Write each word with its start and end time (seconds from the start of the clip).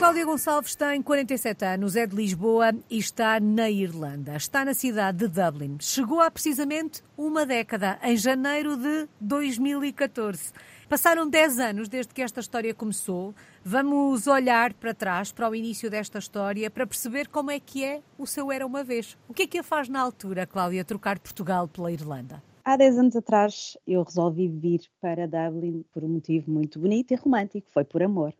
Cláudia 0.00 0.24
Gonçalves 0.24 0.74
tem 0.74 1.02
47 1.02 1.62
anos, 1.62 1.94
é 1.94 2.06
de 2.06 2.16
Lisboa 2.16 2.72
e 2.88 2.96
está 2.96 3.38
na 3.38 3.68
Irlanda. 3.68 4.34
Está 4.34 4.64
na 4.64 4.72
cidade 4.72 5.18
de 5.18 5.28
Dublin. 5.28 5.76
Chegou 5.78 6.20
há 6.20 6.30
precisamente 6.30 7.02
uma 7.18 7.44
década, 7.44 7.98
em 8.02 8.16
janeiro 8.16 8.78
de 8.78 9.06
2014. 9.20 10.54
Passaram 10.88 11.28
10 11.28 11.58
anos 11.58 11.88
desde 11.90 12.14
que 12.14 12.22
esta 12.22 12.40
história 12.40 12.72
começou. 12.72 13.34
Vamos 13.62 14.26
olhar 14.26 14.72
para 14.72 14.94
trás, 14.94 15.32
para 15.32 15.50
o 15.50 15.54
início 15.54 15.90
desta 15.90 16.18
história, 16.18 16.70
para 16.70 16.86
perceber 16.86 17.28
como 17.28 17.50
é 17.50 17.60
que 17.60 17.84
é 17.84 18.00
o 18.16 18.26
seu 18.26 18.50
Era 18.50 18.66
Uma 18.66 18.82
Vez. 18.82 19.18
O 19.28 19.34
que 19.34 19.42
é 19.42 19.46
que 19.46 19.58
a 19.58 19.62
faz 19.62 19.86
na 19.90 20.00
altura, 20.00 20.46
Cláudia, 20.46 20.82
trocar 20.82 21.18
Portugal 21.18 21.68
pela 21.68 21.92
Irlanda? 21.92 22.42
Há 22.64 22.74
10 22.74 22.98
anos 22.98 23.16
atrás 23.16 23.76
eu 23.86 24.02
resolvi 24.02 24.48
vir 24.48 24.80
para 24.98 25.28
Dublin 25.28 25.84
por 25.92 26.02
um 26.02 26.08
motivo 26.08 26.50
muito 26.50 26.78
bonito 26.78 27.12
e 27.12 27.16
romântico, 27.16 27.68
foi 27.70 27.84
por 27.84 28.02
amor. 28.02 28.32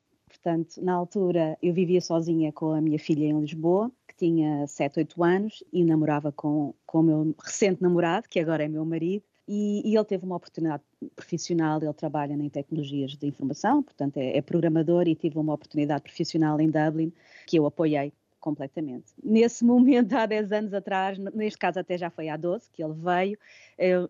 Portanto, 0.43 0.83
na 0.83 0.95
altura 0.95 1.59
eu 1.63 1.75
vivia 1.75 2.01
sozinha 2.01 2.51
com 2.51 2.73
a 2.73 2.81
minha 2.81 2.99
filha 2.99 3.27
em 3.27 3.39
Lisboa, 3.39 3.93
que 4.09 4.17
tinha 4.17 4.67
7, 4.67 5.01
8 5.01 5.23
anos, 5.23 5.63
e 5.71 5.85
namorava 5.85 6.33
com, 6.33 6.75
com 6.87 7.01
o 7.01 7.03
meu 7.03 7.35
recente 7.45 7.83
namorado, 7.83 8.27
que 8.29 8.41
agora 8.41 8.65
é 8.65 8.69
meu 8.69 8.85
marido, 8.85 9.25
e, 9.47 9.83
e, 9.85 9.97
ele 9.97 10.05
teve 10.05 10.25
uma 10.25 10.37
oportunidade 10.37 10.83
profissional, 11.17 11.83
ele 11.83 11.93
trabalha 11.93 12.33
em 12.33 12.49
tecnologias 12.49 13.17
de 13.17 13.27
informação, 13.27 13.83
portanto 13.83 14.17
é, 14.17 14.37
é 14.37 14.41
programador 14.41 15.09
e 15.09 15.15
tive 15.17 15.39
uma 15.39 15.53
oportunidade 15.53 16.03
profissional 16.03 16.61
em 16.61 16.71
Dublin 16.71 17.13
que 17.49 17.59
eu 17.59 17.67
apoiei 17.67 18.13
completamente. 18.41 19.13
Nesse 19.23 19.65
momento, 19.65 20.13
há 20.15 20.27
10 20.27 20.53
anos 20.53 20.75
atrás, 20.75 21.19
neste 21.19 21.59
caso 21.59 21.79
até 21.79 21.97
já 21.97 22.11
foi 22.11 22.29
há 22.29 22.37
12 22.37 22.71
que 22.73 22.83
ele 22.83 22.95
veio, 22.95 23.39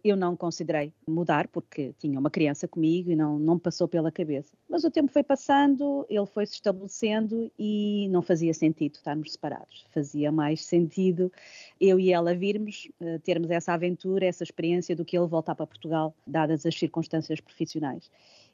eu, 0.03 0.17
não 0.17 0.37
considerei 0.37 0.93
mudar 1.07 1.47
porque 1.49 1.95
tinha 1.99 2.19
uma 2.19 2.31
criança 2.31 2.67
comigo 2.67 3.11
e 3.11 3.17
não, 3.17 3.39
não 3.39 3.55
me 3.55 3.61
passou 3.61 3.87
pela 3.87 4.11
cabeça. 4.11 4.57
Mas 4.69 4.85
o 4.85 4.91
tempo 4.91 5.13
foi 5.13 5.23
passando, 5.23 6.07
ele 6.09 6.27
foi 6.27 6.47
se 6.47 6.55
estabelecendo 6.55 7.51
e 7.59 8.09
não 8.11 8.23
fazia 8.23 8.53
sentido 8.53 8.95
estarmos 8.95 9.33
separados. 9.33 9.87
Fazia 9.91 10.33
mais 10.33 10.65
sentido 10.65 11.31
eu 11.81 12.01
e 12.01 12.13
ela 12.13 12.35
virmos, 12.35 12.89
eh, 13.01 13.19
termos 13.19 13.51
essa 13.51 13.73
aventura, 13.73 14.27
essa 14.27 14.43
experiência 14.43 14.95
do 14.97 15.05
que 15.05 15.17
ele 15.17 15.27
voltar 15.27 15.55
para 15.55 15.67
Portugal, 15.67 16.15
dadas 16.27 16.67
as 16.67 16.79
circunstâncias 16.79 17.41
profissionais. 17.41 18.11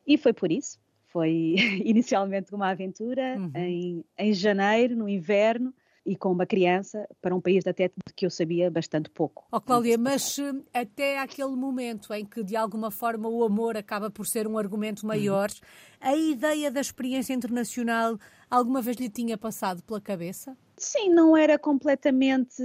E 0.06 0.16
foi 0.16 0.32
por 0.32 0.52
isso 0.52 0.78
foi 1.17 1.55
inicialmente 1.83 2.55
uma 2.55 2.69
aventura 2.69 3.39
uhum. 3.39 3.50
em, 3.55 4.05
em 4.19 4.34
janeiro, 4.34 4.95
no 4.95 5.09
inverno, 5.09 5.72
e 6.05 6.14
com 6.14 6.31
uma 6.31 6.45
criança 6.45 7.09
para 7.22 7.34
um 7.34 7.41
país 7.41 7.67
até 7.67 7.91
que 8.14 8.27
eu 8.27 8.31
sabia 8.31 8.70
bastante 8.70 9.09
pouco. 9.09 9.44
Oh, 9.50 9.61
Cláudia, 9.61 9.97
mas 9.97 10.39
eh, 10.39 10.53
até 10.78 11.19
aquele 11.19 11.56
momento 11.56 12.12
em 12.12 12.25
que 12.25 12.44
de 12.44 12.55
alguma 12.55 12.91
forma 12.91 13.28
o 13.28 13.42
amor 13.42 13.77
acaba 13.78 14.09
por 14.11 14.27
ser 14.27 14.47
um 14.47 14.59
argumento 14.59 15.03
uhum. 15.03 15.09
maior, 15.09 15.48
uhum. 15.50 15.56
a 16.00 16.14
ideia 16.14 16.70
da 16.70 16.83
experiência 16.83 17.33
internacional 17.33 18.19
alguma 18.50 18.83
vez 18.83 18.98
lhe 18.98 19.09
tinha 19.09 19.39
passado 19.39 19.83
pela 19.83 20.00
cabeça? 20.00 20.56
Sim, 20.78 21.08
não 21.08 21.34
era 21.34 21.58
completamente 21.58 22.62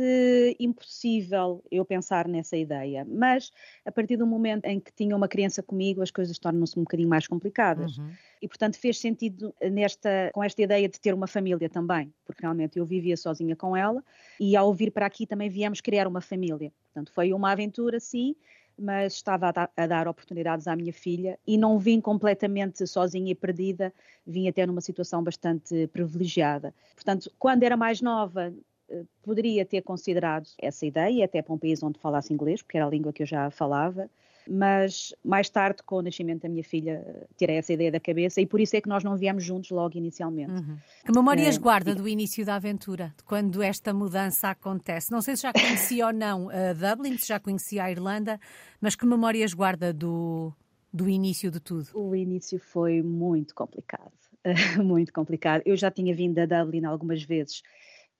impossível 0.59 1.63
eu 1.71 1.85
pensar 1.85 2.27
nessa 2.27 2.57
ideia, 2.57 3.05
mas 3.09 3.51
a 3.85 3.91
partir 3.91 4.17
do 4.17 4.27
momento 4.27 4.65
em 4.65 4.81
que 4.81 4.91
tinha 4.91 5.15
uma 5.15 5.29
criança 5.29 5.63
comigo, 5.63 6.01
as 6.01 6.11
coisas 6.11 6.37
tornam-se 6.37 6.77
um 6.77 6.83
bocadinho 6.83 7.07
mais 7.07 7.25
complicadas. 7.25 7.97
Uhum. 7.97 8.11
E, 8.41 8.47
portanto, 8.47 8.77
fez 8.77 8.99
sentido 8.99 9.53
nesta, 9.61 10.29
com 10.33 10.43
esta 10.43 10.61
ideia 10.61 10.89
de 10.89 10.99
ter 10.99 11.13
uma 11.13 11.27
família 11.27 11.69
também, 11.69 12.13
porque 12.25 12.41
realmente 12.41 12.77
eu 12.77 12.85
vivia 12.85 13.15
sozinha 13.15 13.55
com 13.55 13.77
ela 13.77 14.03
e 14.39 14.57
ao 14.57 14.73
vir 14.73 14.91
para 14.91 15.05
aqui 15.05 15.25
também 15.25 15.49
viemos 15.49 15.79
criar 15.79 16.05
uma 16.05 16.21
família. 16.21 16.73
Portanto, 16.93 17.13
foi 17.13 17.31
uma 17.31 17.51
aventura, 17.51 17.99
sim, 17.99 18.35
mas 18.81 19.13
estava 19.13 19.49
a 19.49 19.51
dar, 19.51 19.71
a 19.77 19.87
dar, 19.87 20.07
oportunidades 20.07 20.67
à 20.67 20.75
minha 20.75 20.91
filha 20.91 21.37
e 21.45 21.57
não 21.57 21.77
vim 21.77 22.01
completamente 22.01 22.85
sozinha 22.87 23.31
e 23.31 23.35
perdida, 23.35 23.93
vim 24.25 24.47
até 24.47 24.65
numa 24.65 24.81
situação 24.81 25.23
bastante 25.23 25.87
privilegiada. 25.87 26.73
Portanto, 26.95 27.31
quando 27.37 27.63
era 27.63 27.77
mais 27.77 28.01
nova, 28.01 28.53
eh, 28.89 29.03
poderia 29.21 29.65
ter 29.65 29.81
considerado 29.81 30.47
essa 30.59 30.85
ideia, 30.85 31.25
até 31.25 31.41
para 31.41 31.53
um 31.53 31.57
país 31.57 31.81
onde 31.83 31.99
falasse 31.99 32.33
inglês, 32.33 32.61
porque 32.61 32.77
era 32.77 32.87
a 32.87 32.89
língua 32.89 33.13
que 33.13 33.23
eu 33.23 33.27
já 33.27 33.49
falava, 33.51 34.09
mas 34.49 35.13
mais 35.23 35.49
tarde, 35.49 35.83
com 35.83 35.97
o 35.97 36.01
nascimento 36.01 36.41
da 36.43 36.49
minha 36.49 36.63
filha, 36.63 37.03
tirei 37.37 37.57
essa 37.57 37.73
ideia 37.73 37.91
da 37.91 37.99
cabeça 37.99 38.41
e 38.41 38.45
por 38.45 38.59
isso 38.59 38.75
é 38.75 38.81
que 38.81 38.89
nós 38.89 39.03
não 39.03 39.17
viemos 39.17 39.43
juntos 39.43 39.69
logo 39.71 39.97
inicialmente. 39.97 40.51
Uhum. 40.51 40.77
Que 41.05 41.11
memórias 41.11 41.55
é, 41.55 41.59
guarda 41.59 41.95
do 41.95 42.07
início 42.07 42.45
da 42.45 42.55
aventura, 42.55 43.13
de 43.17 43.23
quando 43.23 43.61
esta 43.61 43.93
mudança 43.93 44.49
acontece? 44.49 45.11
Não 45.11 45.21
sei 45.21 45.35
se 45.35 45.43
já 45.43 45.53
conhecia 45.53 46.07
ou 46.07 46.13
não 46.13 46.49
a 46.49 46.73
Dublin, 46.73 47.17
se 47.17 47.27
já 47.27 47.39
conhecia 47.39 47.83
a 47.83 47.91
Irlanda, 47.91 48.39
mas 48.79 48.95
que 48.95 49.05
memórias 49.05 49.53
guarda 49.53 49.93
do, 49.93 50.53
do 50.91 51.07
início 51.07 51.51
de 51.51 51.59
tudo? 51.59 51.87
O 51.93 52.15
início 52.15 52.59
foi 52.59 53.01
muito 53.01 53.55
complicado, 53.55 54.11
muito 54.83 55.13
complicado. 55.13 55.61
Eu 55.65 55.75
já 55.75 55.89
tinha 55.91 56.13
vindo 56.13 56.39
a 56.39 56.45
Dublin 56.45 56.85
algumas 56.85 57.23
vezes 57.23 57.61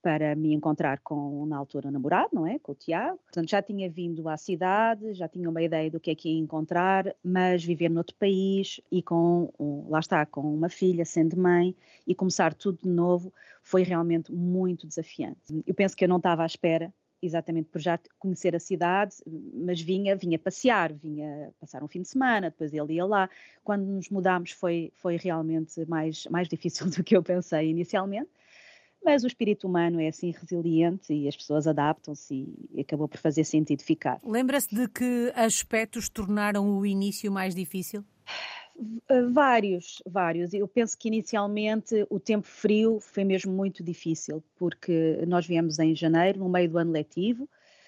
para 0.01 0.35
me 0.35 0.53
encontrar 0.53 1.00
com, 1.00 1.45
na 1.45 1.57
altura, 1.57 1.89
o 1.89 1.91
namorado, 1.91 2.29
não 2.34 2.47
é? 2.47 2.57
Com 2.59 2.72
o 2.72 2.75
Tiago. 2.75 3.19
Portanto, 3.25 3.50
já 3.50 3.62
tinha 3.62 3.89
vindo 3.89 4.28
à 4.28 4.38
cidade, 4.38 5.13
já 5.13 5.28
tinha 5.28 5.50
uma 5.50 5.62
ideia 5.62 5.89
do 5.89 6.00
que 6.00 6.12
é 6.12 6.16
que 6.16 6.29
ia 6.29 6.39
encontrar, 6.39 7.16
mas 7.23 7.63
viver 7.63 7.89
noutro 7.89 8.16
país 8.16 8.81
e 8.91 9.01
com, 9.01 9.51
lá 9.88 10.00
está, 10.00 10.25
com 10.25 10.41
uma 10.41 10.69
filha, 10.69 11.06
sendo 11.06 11.38
mãe, 11.38 11.75
e 12.07 12.16
começar 12.16 12.53
tudo 12.53 12.79
de 12.84 12.90
novo, 12.90 13.31
foi 13.61 13.84
realmente 13.84 14.31
muito 14.31 14.88
desafiante. 14.88 15.40
Eu 15.66 15.73
penso 15.73 15.95
que 15.95 16.03
eu 16.03 16.09
não 16.09 16.17
estava 16.17 16.44
à 16.44 16.45
espera 16.45 16.91
exatamente 17.22 17.69
por 17.69 17.79
já 17.79 18.00
conhecer 18.17 18.56
a 18.56 18.59
cidade, 18.59 19.16
mas 19.53 19.79
vinha, 19.79 20.16
vinha 20.16 20.40
passear, 20.40 20.91
vinha 20.91 21.53
passar 21.59 21.84
um 21.84 21.88
fim 21.88 22.01
de 22.01 22.07
semana, 22.07 22.50
depois 22.50 22.73
ele 22.73 22.94
ia 22.94 23.06
lá. 23.06 23.29
Quando 23.63 23.85
nos 23.85 24.09
mudámos 24.09 24.51
foi, 24.51 24.91
foi 24.95 25.17
realmente 25.17 25.85
mais, 25.85 26.25
mais 26.28 26.47
difícil 26.47 26.90
do 26.90 27.03
que 27.03 27.16
eu 27.16 27.22
pensei 27.22 27.69
inicialmente, 27.69 28.29
mas 29.03 29.23
o 29.23 29.28
espírito 29.28 29.67
humano 29.67 30.00
é 30.00 30.07
assim 30.07 30.31
resiliente 30.31 31.13
e 31.13 31.28
as 31.28 31.35
pessoas 31.35 31.67
adaptam-se 31.67 32.47
e 32.72 32.81
acabou 32.81 33.07
por 33.07 33.17
fazer 33.17 33.44
sentido 33.44 33.81
ficar. 33.81 34.19
Lembra-se 34.23 34.73
de 34.73 34.88
que 34.88 35.31
aspectos 35.35 36.09
tornaram 36.09 36.78
o 36.78 36.85
início 36.85 37.31
mais 37.31 37.56
difícil? 37.56 38.03
Vários, 39.31 40.01
vários. 40.06 40.53
Eu 40.53 40.67
penso 40.67 40.97
que 40.97 41.07
inicialmente 41.07 42.06
o 42.09 42.19
tempo 42.19 42.47
frio 42.47 43.00
foi 43.00 43.23
mesmo 43.23 43.51
muito 43.51 43.84
difícil, 43.84 44.44
porque 44.56 45.23
nós 45.28 45.45
viemos 45.45 45.78
em 45.78 45.95
janeiro, 45.95 46.40
no 46.40 46.50
meio 46.50 46.69
do 46.69 46.78
ano 46.78 46.91
letivo, 46.91 47.47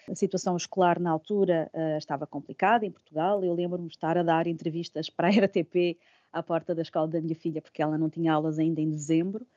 a 0.09 0.15
situação 0.15 0.55
escolar 0.57 0.99
na 0.99 1.09
altura 1.09 1.71
uh, 1.73 1.97
estava 1.97 2.27
complicada 2.27 2.85
em 2.85 2.91
Portugal. 2.91 3.43
Eu 3.43 3.53
lembro-me 3.53 3.87
de 3.87 3.95
estar 3.95 4.17
a 4.17 4.23
dar 4.23 4.47
entrevistas 4.47 5.09
para 5.09 5.29
a 5.29 5.31
RTP 5.45 5.97
à 6.31 6.43
porta 6.43 6.75
da 6.75 6.81
escola 6.81 7.07
da 7.07 7.21
minha 7.21 7.35
filha, 7.35 7.61
porque 7.61 7.81
ela 7.81 7.97
não 7.97 8.09
tinha 8.09 8.33
aulas 8.33 8.59
ainda 8.59 8.81
em 8.81 8.89
dezembro 8.89 9.47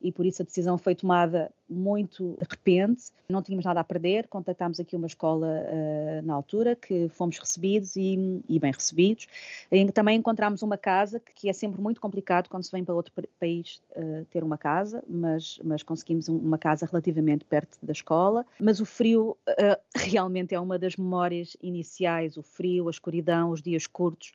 e 0.00 0.12
por 0.12 0.24
isso 0.24 0.42
a 0.42 0.44
decisão 0.44 0.78
foi 0.78 0.94
tomada 0.94 1.50
muito 1.68 2.36
de 2.38 2.46
repente. 2.48 3.10
Não 3.28 3.42
tínhamos 3.42 3.64
nada 3.64 3.80
a 3.80 3.84
perder, 3.84 4.26
contactámos 4.28 4.80
aqui 4.80 4.96
uma 4.96 5.06
escola 5.06 5.46
uh, 5.46 6.26
na 6.26 6.34
altura 6.34 6.74
que 6.74 7.08
fomos 7.10 7.38
recebidos 7.38 7.96
e, 7.96 8.42
e, 8.48 8.58
bem 8.58 8.72
recebidos. 8.72 9.26
E 9.70 9.92
também 9.92 10.18
encontramos 10.18 10.62
uma 10.62 10.78
casa 10.78 11.20
que 11.20 11.48
é 11.48 11.52
sempre 11.52 11.80
muito 11.80 12.00
complicado 12.00 12.48
quando 12.48 12.64
se 12.64 12.70
vem 12.70 12.84
para 12.84 12.94
outro 12.94 13.12
país 13.38 13.82
uh, 13.96 14.24
ter 14.30 14.42
uma 14.42 14.56
casa, 14.56 15.02
mas, 15.06 15.58
mas 15.62 15.82
conseguimos 15.82 16.28
uma 16.28 16.56
casa 16.56 16.86
relativamente 16.86 17.44
perto 17.44 17.76
da 17.82 17.92
escola. 17.92 18.46
Mas 18.58 18.80
o 18.80 18.86
frio 18.86 19.36
uh, 19.48 19.78
realmente 19.94 20.54
é 20.54 20.60
uma 20.60 20.78
das 20.78 20.96
memórias 20.96 21.56
iniciais, 21.62 22.36
o 22.36 22.42
frio, 22.42 22.88
a 22.88 22.90
escuridão, 22.90 23.50
os 23.50 23.60
dias 23.60 23.86
curtos 23.86 24.32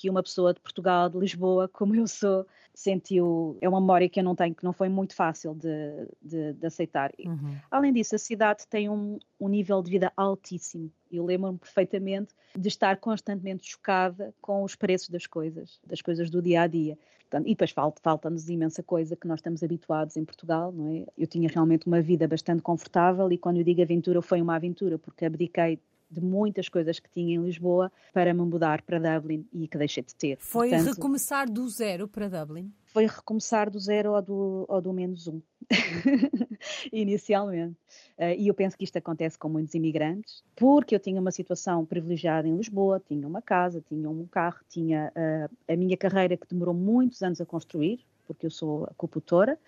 que 0.00 0.08
uma 0.08 0.22
pessoa 0.22 0.54
de 0.54 0.60
Portugal, 0.60 1.10
de 1.10 1.18
Lisboa, 1.18 1.68
como 1.74 1.94
eu 1.94 2.08
sou, 2.08 2.46
sentiu. 2.72 3.58
É 3.60 3.68
uma 3.68 3.80
memória 3.80 4.08
que 4.08 4.18
eu 4.18 4.24
não 4.24 4.34
tenho, 4.34 4.54
que 4.54 4.64
não 4.64 4.72
foi 4.72 4.88
muito 4.88 5.14
fácil 5.14 5.54
de, 5.54 6.08
de, 6.22 6.54
de 6.54 6.66
aceitar. 6.66 7.12
Uhum. 7.22 7.54
Além 7.70 7.92
disso, 7.92 8.14
a 8.14 8.18
cidade 8.18 8.66
tem 8.66 8.88
um, 8.88 9.18
um 9.38 9.46
nível 9.46 9.82
de 9.82 9.90
vida 9.90 10.10
altíssimo. 10.16 10.90
Eu 11.12 11.26
lembro-me 11.26 11.58
perfeitamente 11.58 12.34
de 12.56 12.68
estar 12.68 12.96
constantemente 12.96 13.68
chocada 13.68 14.34
com 14.40 14.64
os 14.64 14.74
preços 14.74 15.10
das 15.10 15.26
coisas, 15.26 15.78
das 15.86 16.00
coisas 16.00 16.30
do 16.30 16.40
dia 16.40 16.62
a 16.62 16.66
dia. 16.66 16.96
Portanto, 17.28 17.46
e 17.46 17.50
depois 17.50 17.70
falta-nos 18.02 18.48
imensa 18.48 18.82
coisa 18.82 19.14
que 19.14 19.28
nós 19.28 19.38
estamos 19.38 19.62
habituados 19.62 20.16
em 20.16 20.24
Portugal, 20.24 20.72
não 20.72 20.88
é? 20.88 21.04
Eu 21.16 21.26
tinha 21.26 21.48
realmente 21.48 21.86
uma 21.86 22.00
vida 22.00 22.26
bastante 22.26 22.62
confortável 22.62 23.30
e 23.30 23.36
quando 23.36 23.58
eu 23.58 23.64
digo 23.64 23.82
aventura, 23.82 24.22
foi 24.22 24.40
uma 24.40 24.56
aventura, 24.56 24.98
porque 24.98 25.26
abdiquei 25.26 25.78
de 26.10 26.20
muitas 26.20 26.68
coisas 26.68 26.98
que 26.98 27.08
tinha 27.10 27.36
em 27.36 27.42
Lisboa 27.42 27.92
para 28.12 28.34
me 28.34 28.40
mudar 28.40 28.82
para 28.82 28.98
Dublin 28.98 29.46
e 29.52 29.68
que 29.68 29.78
deixei 29.78 30.02
de 30.02 30.14
ter. 30.14 30.36
Foi 30.38 30.70
Portanto, 30.70 30.94
recomeçar 30.94 31.50
do 31.50 31.68
zero 31.68 32.08
para 32.08 32.28
Dublin? 32.28 32.72
Foi 32.86 33.06
recomeçar 33.06 33.70
do 33.70 33.78
zero 33.78 34.12
ou 34.12 34.22
do, 34.22 34.64
ou 34.68 34.80
do 34.80 34.92
menos 34.92 35.28
um, 35.28 35.40
inicialmente. 36.92 37.76
Uh, 38.18 38.34
e 38.36 38.48
eu 38.48 38.54
penso 38.54 38.76
que 38.76 38.84
isto 38.84 38.96
acontece 38.96 39.38
com 39.38 39.48
muitos 39.48 39.74
imigrantes, 39.74 40.42
porque 40.56 40.94
eu 40.94 40.98
tinha 40.98 41.20
uma 41.20 41.30
situação 41.30 41.86
privilegiada 41.86 42.48
em 42.48 42.56
Lisboa, 42.56 43.00
tinha 43.06 43.26
uma 43.26 43.40
casa, 43.40 43.80
tinha 43.80 44.10
um 44.10 44.26
carro, 44.26 44.58
tinha 44.68 45.12
uh, 45.14 45.56
a 45.72 45.76
minha 45.76 45.96
carreira 45.96 46.36
que 46.36 46.48
demorou 46.48 46.74
muitos 46.74 47.22
anos 47.22 47.40
a 47.40 47.46
construir, 47.46 48.04
porque 48.26 48.46
eu 48.46 48.50
sou 48.50 48.84
acupuntora, 48.84 49.58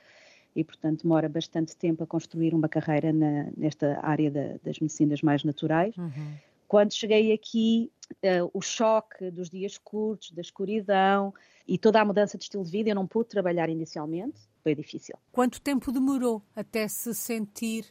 e, 0.54 0.62
portanto, 0.62 1.02
demora 1.02 1.28
bastante 1.28 1.76
tempo 1.76 2.04
a 2.04 2.06
construir 2.06 2.54
uma 2.54 2.68
carreira 2.68 3.12
na, 3.12 3.48
nesta 3.56 3.98
área 4.02 4.30
da, 4.30 4.58
das 4.62 4.78
medicinas 4.78 5.22
mais 5.22 5.44
naturais. 5.44 5.96
Uhum. 5.96 6.34
Quando 6.68 6.92
cheguei 6.94 7.32
aqui, 7.32 7.90
uh, 8.24 8.50
o 8.52 8.60
choque 8.60 9.30
dos 9.30 9.50
dias 9.50 9.76
curtos, 9.78 10.30
da 10.30 10.40
escuridão 10.40 11.34
e 11.66 11.76
toda 11.76 12.00
a 12.00 12.04
mudança 12.04 12.38
de 12.38 12.44
estilo 12.44 12.64
de 12.64 12.70
vida, 12.70 12.90
eu 12.90 12.94
não 12.94 13.06
pude 13.06 13.28
trabalhar 13.28 13.68
inicialmente, 13.68 14.40
foi 14.62 14.74
difícil. 14.74 15.16
Quanto 15.30 15.60
tempo 15.60 15.92
demorou 15.92 16.42
até 16.54 16.88
se 16.88 17.14
sentir 17.14 17.86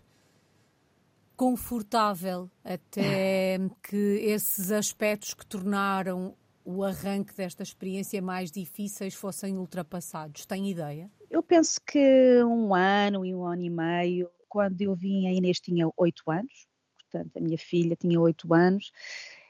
confortável, 1.36 2.50
até 2.64 3.58
que 3.84 3.96
esses 3.96 4.72
aspectos 4.72 5.34
que 5.34 5.46
tornaram 5.46 6.36
o 6.64 6.84
arranque 6.84 7.36
desta 7.36 7.64
experiência 7.64 8.22
mais 8.22 8.52
difíceis 8.52 9.14
fossem 9.16 9.58
ultrapassados? 9.58 10.46
Tem 10.46 10.70
ideia? 10.70 11.10
Eu 11.42 11.44
penso 11.44 11.82
que 11.82 12.44
um 12.44 12.72
ano 12.76 13.26
e 13.26 13.34
um 13.34 13.44
ano 13.44 13.64
e 13.64 13.70
meio. 13.70 14.30
Quando 14.48 14.80
eu 14.80 14.94
vim, 14.94 15.26
a 15.26 15.34
Inês 15.34 15.60
tinha 15.60 15.90
oito 15.98 16.22
anos, 16.30 16.68
portanto, 17.00 17.36
a 17.36 17.40
minha 17.40 17.58
filha 17.58 17.96
tinha 17.96 18.22
oito 18.22 18.54
anos. 18.54 18.92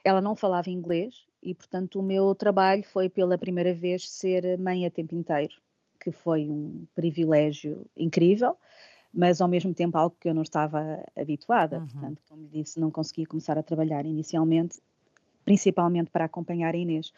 Ela 0.01 0.21
não 0.21 0.33
falava 0.33 0.69
inglês 0.69 1.13
e, 1.43 1.53
portanto, 1.53 1.99
o 1.99 2.01
meu 2.01 2.33
trabalho 2.33 2.81
foi 2.81 3.09
pela 3.09 3.37
primeira 3.37 3.73
vez 3.73 4.09
ser 4.09 4.57
mãe 4.57 4.85
a 4.85 4.89
tempo 4.89 5.13
inteiro, 5.13 5.53
que 5.99 6.13
foi 6.13 6.49
um 6.49 6.87
privilégio 6.95 7.85
incrível, 7.97 8.55
mas 9.13 9.41
ao 9.41 9.49
mesmo 9.49 9.73
tempo 9.73 9.97
algo 9.97 10.15
que 10.17 10.29
eu 10.29 10.33
não 10.33 10.43
estava 10.43 11.03
habituada. 11.13 11.79
Uhum. 11.79 11.87
Portanto, 11.87 12.21
como 12.29 12.47
disse, 12.47 12.79
não 12.79 12.89
conseguia 12.89 13.25
começar 13.25 13.57
a 13.57 13.63
trabalhar 13.63 14.05
inicialmente, 14.05 14.79
principalmente 15.43 16.09
para 16.09 16.23
acompanhar 16.23 16.73
a 16.73 16.77
Inês. 16.77 17.11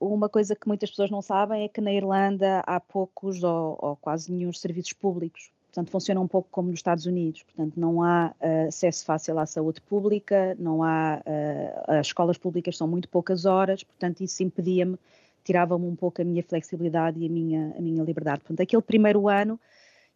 Uma 0.00 0.30
coisa 0.30 0.56
que 0.56 0.66
muitas 0.66 0.88
pessoas 0.88 1.10
não 1.10 1.20
sabem 1.20 1.64
é 1.64 1.68
que 1.68 1.80
na 1.80 1.92
Irlanda 1.92 2.60
há 2.66 2.80
poucos 2.80 3.44
ou, 3.44 3.78
ou 3.78 3.96
quase 3.96 4.32
nenhum 4.32 4.50
serviços 4.50 4.94
públicos. 4.94 5.50
Portanto, 5.66 5.90
funciona 5.90 6.20
um 6.20 6.26
pouco 6.26 6.48
como 6.50 6.70
nos 6.70 6.78
Estados 6.78 7.04
Unidos. 7.04 7.42
Portanto, 7.42 7.78
não 7.78 8.02
há 8.02 8.34
uh, 8.40 8.68
acesso 8.68 9.04
fácil 9.04 9.38
à 9.38 9.44
saúde 9.44 9.80
pública, 9.82 10.56
não 10.58 10.82
há. 10.82 11.20
Uh, 11.20 11.92
as 11.92 12.06
escolas 12.08 12.38
públicas 12.38 12.76
são 12.76 12.88
muito 12.88 13.08
poucas 13.08 13.44
horas, 13.44 13.84
portanto, 13.84 14.22
isso 14.22 14.42
impedia-me, 14.42 14.98
tirava-me 15.44 15.86
um 15.86 15.94
pouco 15.94 16.22
a 16.22 16.24
minha 16.24 16.42
flexibilidade 16.42 17.20
e 17.20 17.26
a 17.26 17.28
minha, 17.28 17.74
a 17.76 17.80
minha 17.80 18.02
liberdade. 18.02 18.40
Portanto, 18.40 18.62
aquele 18.62 18.82
primeiro 18.82 19.28
ano 19.28 19.60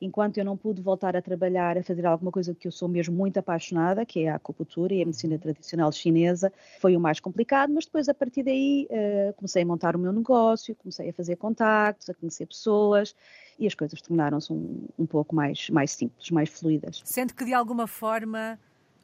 enquanto 0.05 0.39
eu 0.39 0.45
não 0.45 0.57
pude 0.57 0.83
voltar 0.83 1.17
a 1.17 1.23
trabalhar, 1.23 1.79
a 1.79 1.83
fazer 1.83 2.07
alguma 2.07 2.31
coisa 2.31 2.55
que 2.55 2.69
eu 2.69 2.73
sou 2.73 2.89
mesmo 2.89 3.15
muito 3.15 3.39
apaixonada, 3.39 4.05
que 4.05 4.21
é 4.21 4.29
a 4.29 4.37
acupuntura 4.37 4.95
e 4.95 5.03
a 5.03 5.07
medicina 5.07 5.39
tradicional 5.39 5.91
chinesa, 5.91 6.53
foi 6.81 6.97
o 6.97 7.01
mais 7.01 7.21
complicado, 7.21 7.73
mas 7.73 7.87
depois 7.87 8.09
a 8.09 8.15
partir 8.15 8.43
daí 8.43 8.89
uh, 8.91 9.33
comecei 9.35 9.63
a 9.63 9.67
montar 9.67 9.97
o 9.97 9.99
meu 9.99 10.13
negócio, 10.13 10.75
comecei 10.77 11.09
a 11.09 11.13
fazer 11.13 11.37
contactos, 11.37 12.09
a 12.11 12.15
conhecer 12.15 12.47
pessoas 12.47 13.15
e 13.59 13.67
as 13.67 13.75
coisas 13.75 14.01
tornaram-se 14.01 14.53
um, 14.53 14.87
um 14.99 15.07
pouco 15.07 15.35
mais, 15.35 15.71
mais 15.71 15.93
simples, 15.93 16.31
mais 16.31 16.49
fluidas. 16.49 17.03
Sente 17.05 17.35
que 17.35 17.45
de 17.45 17.55
alguma 17.55 17.87
forma 17.87 18.59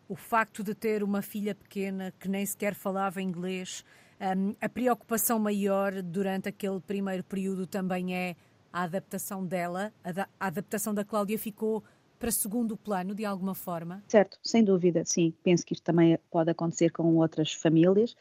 o 0.08 0.16
facto 0.16 0.64
de 0.64 0.74
ter 0.74 1.02
uma 1.02 1.22
filha 1.22 1.54
pequena 1.54 2.12
que 2.18 2.28
nem 2.28 2.44
sequer 2.44 2.74
falava 2.74 3.22
inglês, 3.22 3.84
um, 4.20 4.54
a 4.60 4.68
preocupação 4.68 5.38
maior 5.38 6.02
durante 6.02 6.48
aquele 6.48 6.80
primeiro 6.80 7.24
período 7.24 7.66
também 7.66 8.14
é 8.14 8.36
a 8.72 8.82
adaptação 8.82 9.44
dela, 9.44 9.92
a, 10.04 10.46
adaptação 10.46 10.94
da 10.94 11.04
Cláudia 11.04 11.38
ficou 11.38 11.82
para 12.20 12.30
segundo 12.30 12.76
plano 12.76 13.14
de 13.14 13.24
alguma 13.24 13.54
forma? 13.54 14.02
Certo, 14.06 14.38
sem 14.42 14.62
dúvida, 14.62 15.02
sim. 15.06 15.32
Penso 15.42 15.64
que 15.64 15.72
isto 15.72 15.82
também 15.82 16.18
pode 16.30 16.50
acontecer 16.50 16.90
com 16.90 17.16
outras 17.16 17.54
famílias. 17.54 18.12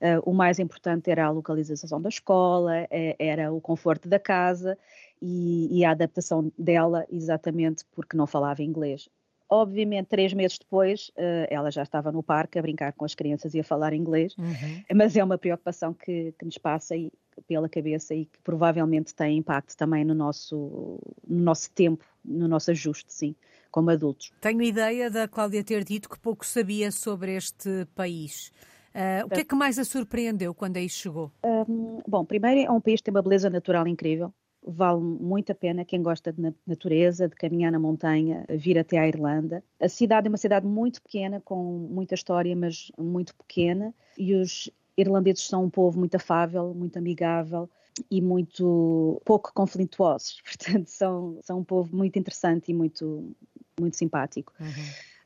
Uh, 0.00 0.20
o 0.28 0.34
mais 0.34 0.58
importante 0.58 1.08
era 1.08 1.24
a 1.24 1.30
localização 1.30 2.02
da 2.02 2.08
escola, 2.08 2.72
é, 2.90 3.14
era 3.16 3.52
o 3.52 3.60
conforto 3.60 4.08
da 4.08 4.18
casa 4.18 4.76
e, 5.22 5.68
e, 5.70 5.84
a 5.84 5.92
adaptação 5.92 6.52
dela, 6.58 7.06
exatamente 7.08 7.84
porque 7.92 8.16
não 8.16 8.26
falava 8.26 8.60
inglês. 8.62 9.08
Obviamente, 9.48 10.08
três 10.08 10.32
meses 10.32 10.58
depois, 10.58 11.10
uh, 11.10 11.46
ela 11.48 11.70
já 11.70 11.84
estava 11.84 12.10
no 12.10 12.24
parque 12.24 12.58
a 12.58 12.62
brincar 12.62 12.92
com 12.92 13.04
as 13.04 13.14
crianças 13.14 13.54
e 13.54 13.60
a 13.60 13.64
falar 13.64 13.92
inglês, 13.92 14.34
uhum. 14.36 14.82
mas 14.96 15.16
é 15.16 15.22
uma 15.22 15.38
preocupação 15.38 15.94
que, 15.94 16.34
que 16.36 16.44
nos 16.44 16.58
passa 16.58 16.96
e, 16.96 17.12
pela 17.46 17.68
cabeça 17.68 18.14
e 18.14 18.26
que 18.26 18.38
provavelmente 18.42 19.14
tem 19.14 19.38
impacto 19.38 19.76
também 19.76 20.04
no 20.04 20.14
nosso, 20.14 20.98
no 21.26 21.42
nosso 21.42 21.70
tempo, 21.70 22.04
no 22.24 22.48
nosso 22.48 22.70
ajuste, 22.70 23.12
sim, 23.12 23.34
como 23.70 23.90
adultos. 23.90 24.32
Tenho 24.40 24.62
ideia 24.62 25.10
da 25.10 25.28
Cláudia 25.28 25.62
ter 25.64 25.84
dito 25.84 26.08
que 26.08 26.18
pouco 26.18 26.44
sabia 26.44 26.90
sobre 26.90 27.34
este 27.36 27.86
país. 27.94 28.52
Uh, 28.94 29.26
o 29.26 29.28
que 29.28 29.40
é 29.40 29.44
que 29.44 29.56
mais 29.56 29.76
a 29.76 29.84
surpreendeu 29.84 30.54
quando 30.54 30.76
aí 30.76 30.88
chegou? 30.88 31.32
Um, 31.44 32.00
bom, 32.06 32.24
primeiro 32.24 32.60
é 32.60 32.70
um 32.70 32.80
país 32.80 33.00
que 33.00 33.04
tem 33.04 33.14
uma 33.14 33.22
beleza 33.22 33.50
natural 33.50 33.88
incrível. 33.88 34.32
Vale 34.66 35.00
muito 35.00 35.50
a 35.52 35.54
pena 35.54 35.84
quem 35.84 36.00
gosta 36.00 36.32
de 36.32 36.54
natureza, 36.66 37.28
de 37.28 37.34
caminhar 37.34 37.70
na 37.70 37.78
montanha, 37.78 38.46
vir 38.48 38.78
até 38.78 38.96
à 38.96 39.06
Irlanda. 39.06 39.62
A 39.78 39.88
cidade 39.88 40.28
é 40.28 40.30
uma 40.30 40.38
cidade 40.38 40.64
muito 40.64 41.02
pequena, 41.02 41.40
com 41.44 41.56
muita 41.90 42.14
história, 42.14 42.54
mas 42.56 42.90
muito 42.96 43.34
pequena. 43.34 43.92
E 44.16 44.34
os 44.34 44.70
irlandeses 44.96 45.46
são 45.46 45.64
um 45.64 45.70
povo 45.70 45.98
muito 45.98 46.14
afável, 46.14 46.74
muito 46.74 46.98
amigável 46.98 47.68
e 48.10 48.20
muito 48.20 49.20
pouco 49.24 49.52
conflituosos. 49.52 50.40
Portanto, 50.46 50.88
são, 50.88 51.38
são 51.42 51.58
um 51.60 51.64
povo 51.64 51.96
muito 51.96 52.18
interessante 52.18 52.70
e 52.70 52.74
muito, 52.74 53.34
muito 53.78 53.96
simpático. 53.96 54.52
Uhum. 54.60 54.66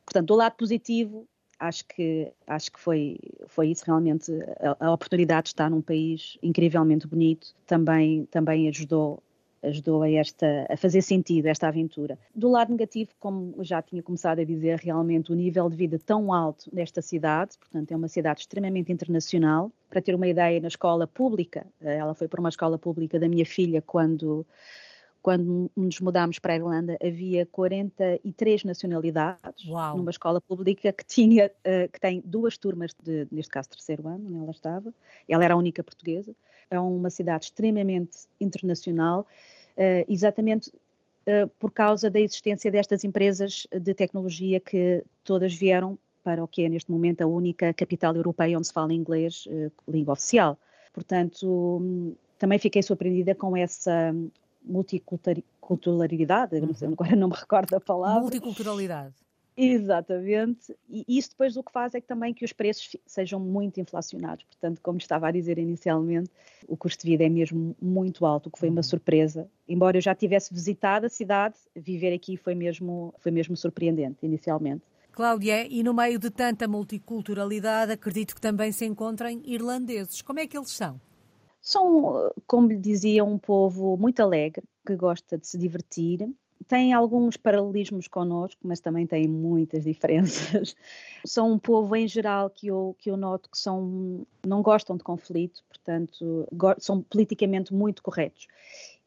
Portanto, 0.05 0.27
do 0.27 0.35
lado 0.35 0.55
positivo, 0.55 1.27
acho 1.59 1.85
que, 1.85 2.31
acho 2.47 2.71
que 2.71 2.79
foi, 2.79 3.19
foi 3.47 3.69
isso 3.69 3.83
realmente. 3.85 4.31
A, 4.59 4.87
a 4.87 4.91
oportunidade 4.91 5.45
de 5.45 5.49
estar 5.49 5.69
num 5.69 5.81
país 5.81 6.37
incrivelmente 6.41 7.07
bonito 7.07 7.55
também, 7.67 8.25
também 8.25 8.67
ajudou 8.69 9.21
ajudou 9.63 10.03
a, 10.03 10.09
esta, 10.09 10.65
a 10.69 10.77
fazer 10.77 11.01
sentido 11.01 11.47
esta 11.47 11.67
aventura. 11.67 12.17
Do 12.33 12.49
lado 12.49 12.71
negativo, 12.71 13.11
como 13.19 13.55
já 13.63 13.81
tinha 13.81 14.01
começado 14.01 14.39
a 14.39 14.43
dizer, 14.43 14.79
realmente 14.79 15.31
o 15.31 15.35
nível 15.35 15.69
de 15.69 15.75
vida 15.75 15.99
tão 15.99 16.33
alto 16.33 16.69
nesta 16.73 17.01
cidade, 17.01 17.57
portanto 17.57 17.91
é 17.91 17.95
uma 17.95 18.07
cidade 18.07 18.41
extremamente 18.41 18.91
internacional. 18.91 19.71
Para 19.89 20.01
ter 20.01 20.15
uma 20.15 20.27
ideia, 20.27 20.59
na 20.59 20.67
escola 20.67 21.07
pública, 21.07 21.65
eh, 21.81 21.97
ela 21.97 22.13
foi 22.13 22.27
para 22.27 22.39
uma 22.39 22.49
escola 22.49 22.77
pública 22.77 23.19
da 23.19 23.27
minha 23.27 23.45
filha 23.45 23.81
quando 23.81 24.45
quando 25.21 25.69
nos 25.75 25.99
mudámos 25.99 26.39
para 26.39 26.53
a 26.53 26.55
Irlanda, 26.55 26.97
havia 27.03 27.45
43 27.45 28.63
nacionalidades 28.63 29.67
Uau. 29.67 29.97
numa 29.97 30.11
escola 30.11 30.39
pública 30.39 30.93
que 30.93 31.05
tinha, 31.05 31.47
uh, 31.47 31.91
que 31.91 31.99
tem 31.99 32.21
duas 32.25 32.57
turmas 32.57 32.95
de, 33.03 33.27
neste 33.31 33.51
caso, 33.51 33.69
terceiro 33.69 34.07
ano, 34.07 34.25
onde 34.27 34.37
ela 34.37 34.51
estava. 34.51 34.93
Ela 35.27 35.43
era 35.43 35.53
a 35.53 35.57
única 35.57 35.83
portuguesa. 35.83 36.33
É 36.71 36.79
uma 36.79 37.09
cidade 37.09 37.45
extremamente 37.45 38.27
internacional, 38.39 39.27
uh, 39.77 40.05
exatamente 40.07 40.69
uh, 40.69 41.47
por 41.59 41.71
causa 41.71 42.09
da 42.09 42.19
existência 42.19 42.71
destas 42.71 43.03
empresas 43.03 43.67
de 43.71 43.93
tecnologia 43.93 44.59
que 44.59 45.03
todas 45.23 45.53
vieram 45.53 45.97
para 46.23 46.43
o 46.43 46.47
que 46.47 46.63
é 46.63 46.69
neste 46.69 46.91
momento 46.91 47.21
a 47.21 47.27
única 47.27 47.73
capital 47.73 48.15
europeia 48.15 48.57
onde 48.57 48.67
se 48.67 48.73
fala 48.73 48.93
inglês, 48.93 49.47
língua 49.87 50.13
oficial. 50.13 50.57
Portanto, 50.93 51.79
hum, 51.81 52.13
também 52.37 52.59
fiquei 52.59 52.81
surpreendida 52.81 53.33
com 53.33 53.55
essa 53.55 54.13
multiculturalidade, 54.69 56.55
uhum. 56.55 56.93
agora 56.93 57.15
não 57.15 57.29
me 57.29 57.35
recordo 57.35 57.75
a 57.75 57.79
palavra. 57.79 58.21
Multiculturalidade. 58.21 59.13
Exatamente, 59.61 60.73
e 60.89 61.03
isso 61.05 61.31
depois 61.31 61.57
o 61.57 61.63
que 61.63 61.71
faz 61.73 61.93
é 61.93 61.99
que 61.99 62.07
também 62.07 62.33
que 62.33 62.45
os 62.45 62.53
preços 62.53 62.95
sejam 63.05 63.41
muito 63.41 63.77
inflacionados. 63.77 64.45
Portanto, 64.45 64.79
como 64.81 64.97
estava 64.97 65.27
a 65.27 65.31
dizer 65.31 65.57
inicialmente, 65.57 66.29
o 66.65 66.77
custo 66.77 67.03
de 67.03 67.11
vida 67.11 67.25
é 67.25 67.29
mesmo 67.29 67.75
muito 67.81 68.25
alto, 68.25 68.47
o 68.47 68.51
que 68.51 68.57
foi 68.57 68.69
uma 68.69 68.77
uhum. 68.77 68.83
surpresa. 68.83 69.49
Embora 69.67 69.97
eu 69.97 70.01
já 70.01 70.15
tivesse 70.15 70.53
visitado 70.53 71.07
a 71.07 71.09
cidade, 71.09 71.55
viver 71.75 72.13
aqui 72.13 72.37
foi 72.37 72.55
mesmo, 72.55 73.13
foi 73.19 73.33
mesmo 73.33 73.57
surpreendente 73.57 74.25
inicialmente. 74.25 74.83
Cláudia, 75.11 75.67
e 75.67 75.83
no 75.83 75.93
meio 75.93 76.17
de 76.17 76.29
tanta 76.29 76.65
multiculturalidade, 76.65 77.91
acredito 77.91 78.33
que 78.33 78.39
também 78.39 78.71
se 78.71 78.85
encontrem 78.85 79.41
irlandeses. 79.43 80.21
Como 80.21 80.39
é 80.39 80.47
que 80.47 80.57
eles 80.57 80.71
são? 80.71 81.01
São, 81.61 82.31
como 82.47 82.67
lhe 82.67 82.77
dizia, 82.77 83.23
um 83.23 83.37
povo 83.37 83.97
muito 83.97 84.21
alegre, 84.21 84.63
que 84.85 84.95
gosta 84.95 85.37
de 85.37 85.47
se 85.47 85.57
divertir. 85.57 86.29
Tem 86.67 86.93
alguns 86.93 87.37
paralelismos 87.37 88.07
connosco, 88.07 88.59
mas 88.63 88.79
também 88.79 89.07
tem 89.07 89.27
muitas 89.27 89.83
diferenças. 89.85 90.75
São 91.25 91.53
um 91.53 91.59
povo, 91.59 91.95
em 91.95 92.07
geral, 92.07 92.49
que 92.49 92.67
eu, 92.67 92.95
que 92.97 93.09
eu 93.09 93.17
noto 93.17 93.49
que 93.49 93.57
são, 93.57 94.25
não 94.45 94.61
gostam 94.61 94.97
de 94.97 95.03
conflito, 95.03 95.63
portanto, 95.67 96.47
são 96.79 97.01
politicamente 97.01 97.73
muito 97.73 98.01
corretos. 98.01 98.47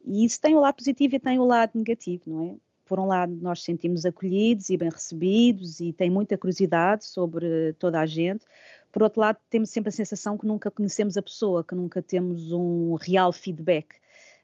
E 0.05 0.25
isso 0.25 0.39
tem 0.39 0.55
o 0.55 0.59
lado 0.59 0.75
positivo 0.75 1.15
e 1.15 1.19
tem 1.19 1.39
o 1.39 1.45
lado 1.45 1.71
negativo, 1.75 2.23
não 2.27 2.43
é? 2.43 2.55
por 2.85 2.99
um 2.99 3.07
lado, 3.07 3.35
nós 3.41 3.63
sentimos 3.63 4.05
acolhidos 4.05 4.69
e 4.69 4.77
bem 4.77 4.89
recebidos 4.89 5.79
e 5.79 5.93
tem 5.93 6.09
muita 6.09 6.37
curiosidade 6.37 7.05
sobre 7.05 7.73
toda 7.79 7.99
a 7.99 8.05
gente. 8.05 8.45
Por 8.93 9.01
outro 9.01 9.19
lado, 9.19 9.39
temos 9.49 9.71
sempre 9.71 9.89
a 9.89 9.91
sensação 9.91 10.37
que 10.37 10.45
nunca 10.45 10.69
conhecemos 10.69 11.17
a 11.17 11.21
pessoa, 11.21 11.63
que 11.63 11.73
nunca 11.73 11.99
temos 11.99 12.51
um 12.51 12.93
real 12.93 13.33
feedback. 13.33 13.95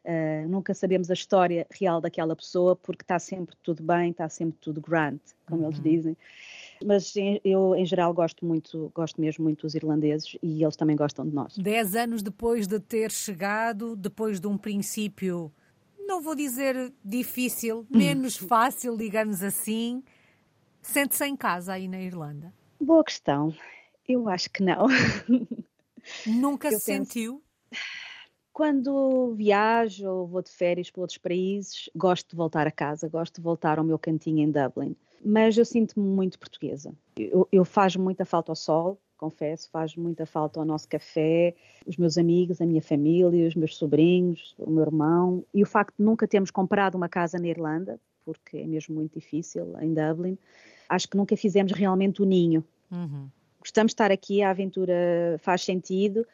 Uh, 0.03 0.49
nunca 0.49 0.73
sabemos 0.73 1.11
a 1.11 1.13
história 1.13 1.67
real 1.69 2.01
daquela 2.01 2.35
pessoa 2.35 2.75
porque 2.75 3.03
está 3.03 3.19
sempre 3.19 3.55
tudo 3.61 3.83
bem, 3.83 4.09
está 4.09 4.27
sempre 4.27 4.57
tudo 4.59 4.81
grande, 4.81 5.21
como 5.45 5.61
uhum. 5.61 5.67
eles 5.67 5.79
dizem. 5.79 6.17
Mas 6.83 7.13
eu, 7.43 7.75
em 7.75 7.85
geral, 7.85 8.11
gosto 8.11 8.43
muito, 8.43 8.91
gosto 8.95 9.21
mesmo 9.21 9.43
muito 9.43 9.61
dos 9.61 9.75
irlandeses 9.75 10.35
e 10.41 10.63
eles 10.63 10.75
também 10.75 10.95
gostam 10.95 11.27
de 11.27 11.35
nós. 11.35 11.55
Dez 11.55 11.95
anos 11.95 12.23
depois 12.23 12.65
de 12.65 12.79
ter 12.79 13.11
chegado, 13.11 13.95
depois 13.95 14.39
de 14.39 14.47
um 14.47 14.57
princípio, 14.57 15.51
não 15.99 16.23
vou 16.23 16.33
dizer 16.33 16.91
difícil, 17.05 17.85
menos 17.87 18.35
fácil, 18.35 18.97
digamos 18.97 19.43
assim, 19.43 20.01
sente-se 20.81 21.23
em 21.25 21.35
casa 21.35 21.73
aí 21.73 21.87
na 21.87 22.01
Irlanda? 22.01 22.51
Boa 22.81 23.03
questão. 23.03 23.53
Eu 24.09 24.27
acho 24.27 24.49
que 24.49 24.63
não. 24.63 24.87
Nunca 26.25 26.71
se 26.71 26.79
sentiu? 26.79 27.41
quando 28.59 29.33
viajo 29.35 30.05
ou 30.05 30.27
vou 30.27 30.41
de 30.41 30.51
férias 30.51 30.91
para 30.91 30.99
outros 30.99 31.17
países, 31.17 31.89
gosto 31.95 32.31
de 32.31 32.35
voltar 32.35 32.67
a 32.67 32.71
casa, 32.71 33.07
gosto 33.07 33.35
de 33.35 33.41
voltar 33.41 33.79
ao 33.79 33.85
meu 33.85 33.97
cantinho 33.97 34.39
em 34.39 34.51
Dublin. 34.51 34.97
Mas 35.23 35.57
eu 35.57 35.63
sinto-me 35.63 36.05
muito 36.05 36.37
portuguesa. 36.37 36.91
Eu, 37.17 37.47
eu 37.53 37.63
faz 37.63 37.95
muita 37.95 38.25
falta 38.25 38.51
ao 38.51 38.57
sol, 38.57 38.99
confesso, 39.15 39.69
faz 39.71 39.95
muita 39.95 40.25
falta 40.25 40.59
ao 40.59 40.65
nosso 40.65 40.89
café, 40.89 41.55
os 41.87 41.95
meus 41.95 42.17
amigos, 42.17 42.59
a 42.59 42.65
minha 42.65 42.81
família, 42.81 43.47
os 43.47 43.55
meus 43.55 43.77
sobrinhos, 43.77 44.53
o 44.57 44.69
meu 44.69 44.83
irmão. 44.83 45.41
E 45.53 45.63
o 45.63 45.65
facto 45.65 45.95
de 45.97 46.03
nunca 46.03 46.27
termos 46.27 46.51
comprado 46.51 46.95
uma 46.95 47.07
casa 47.07 47.39
na 47.39 47.47
Irlanda, 47.47 47.97
porque 48.25 48.57
é 48.57 48.67
mesmo 48.67 48.93
muito 48.93 49.17
difícil 49.17 49.73
em 49.79 49.93
Dublin, 49.93 50.37
acho 50.89 51.07
que 51.07 51.15
nunca 51.15 51.37
fizemos 51.37 51.71
realmente 51.71 52.21
o 52.21 52.25
ninho. 52.25 52.61
Uhum. 52.91 53.29
Gostamos 53.69 53.91
de 53.91 53.93
estar 53.93 54.11
aqui, 54.11 54.41
a 54.41 54.49
aventura 54.49 55.37
faz 55.43 55.61
sentido, 55.61 56.25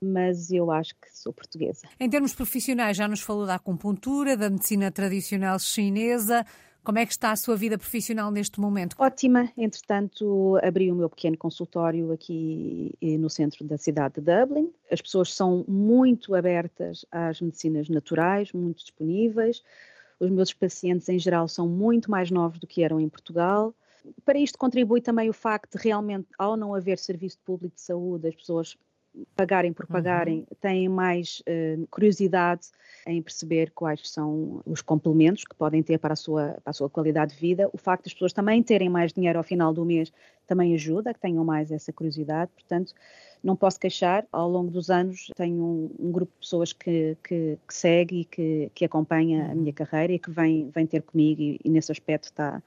mas 0.00 0.50
eu 0.50 0.70
acho 0.70 0.94
que 0.94 1.06
sou 1.12 1.30
portuguesa. 1.30 1.86
Em 2.00 2.08
termos 2.08 2.34
profissionais, 2.34 2.96
já 2.96 3.06
nos 3.06 3.20
falou 3.20 3.44
da 3.46 3.56
acupuntura, 3.56 4.38
da 4.38 4.48
medicina 4.48 4.90
tradicional 4.90 5.58
chinesa. 5.58 6.46
Como 6.82 6.98
é 6.98 7.04
que 7.04 7.12
está 7.12 7.30
a 7.30 7.36
sua 7.36 7.56
vida 7.56 7.76
profissional 7.76 8.30
neste 8.30 8.58
momento? 8.58 8.96
Ótima. 8.98 9.52
Entretanto, 9.54 10.58
abri 10.62 10.90
o 10.90 10.94
meu 10.94 11.10
pequeno 11.10 11.36
consultório 11.36 12.10
aqui 12.10 12.94
no 13.18 13.28
centro 13.28 13.66
da 13.66 13.76
cidade 13.76 14.14
de 14.14 14.22
Dublin. 14.22 14.72
As 14.90 15.02
pessoas 15.02 15.34
são 15.34 15.66
muito 15.68 16.34
abertas 16.34 17.04
às 17.12 17.38
medicinas 17.42 17.86
naturais, 17.90 18.50
muito 18.50 18.78
disponíveis. 18.78 19.62
Os 20.18 20.30
meus 20.30 20.54
pacientes, 20.54 21.06
em 21.10 21.18
geral, 21.18 21.46
são 21.48 21.68
muito 21.68 22.10
mais 22.10 22.30
novos 22.30 22.58
do 22.58 22.66
que 22.66 22.82
eram 22.82 22.98
em 22.98 23.10
Portugal. 23.10 23.74
Para 24.24 24.38
isto 24.38 24.58
contribui 24.58 25.00
também 25.00 25.28
o 25.28 25.32
facto 25.32 25.76
de 25.76 25.82
realmente, 25.82 26.28
ao 26.38 26.56
não 26.56 26.74
haver 26.74 26.98
serviço 26.98 27.38
público 27.44 27.76
de 27.76 27.82
saúde, 27.82 28.28
as 28.28 28.34
pessoas 28.34 28.76
pagarem 29.36 29.72
por 29.72 29.86
pagarem, 29.86 30.38
uhum. 30.38 30.56
têm 30.60 30.88
mais 30.88 31.42
uh, 31.42 31.86
curiosidade 31.88 32.68
em 33.06 33.20
perceber 33.20 33.70
quais 33.72 34.08
são 34.10 34.62
os 34.64 34.80
complementos 34.80 35.44
que 35.44 35.54
podem 35.54 35.82
ter 35.82 35.98
para 35.98 36.14
a, 36.14 36.16
sua, 36.16 36.56
para 36.62 36.70
a 36.70 36.72
sua 36.72 36.88
qualidade 36.88 37.34
de 37.34 37.40
vida. 37.40 37.68
O 37.72 37.78
facto 37.78 38.04
das 38.04 38.14
pessoas 38.14 38.32
também 38.32 38.62
terem 38.62 38.88
mais 38.88 39.12
dinheiro 39.12 39.38
ao 39.38 39.44
final 39.44 39.72
do 39.72 39.84
mês 39.84 40.12
também 40.46 40.74
ajuda, 40.74 41.12
que 41.12 41.20
tenham 41.20 41.44
mais 41.44 41.70
essa 41.70 41.92
curiosidade. 41.92 42.50
Portanto, 42.54 42.94
não 43.42 43.56
posso 43.56 43.78
queixar. 43.78 44.26
Ao 44.32 44.48
longo 44.48 44.70
dos 44.70 44.88
anos, 44.90 45.30
tenho 45.36 45.62
um, 45.62 45.90
um 45.98 46.12
grupo 46.12 46.32
de 46.32 46.38
pessoas 46.38 46.72
que, 46.72 47.16
que, 47.22 47.58
que 47.66 47.74
segue 47.74 48.20
e 48.20 48.24
que, 48.24 48.70
que 48.74 48.84
acompanha 48.84 49.50
a 49.50 49.54
minha 49.54 49.68
uhum. 49.68 49.72
carreira 49.74 50.12
e 50.12 50.18
que 50.18 50.30
vem, 50.30 50.70
vem 50.70 50.86
ter 50.86 51.02
comigo, 51.02 51.40
e, 51.42 51.60
e 51.62 51.68
nesse 51.68 51.92
aspecto 51.92 52.24
está 52.24 52.62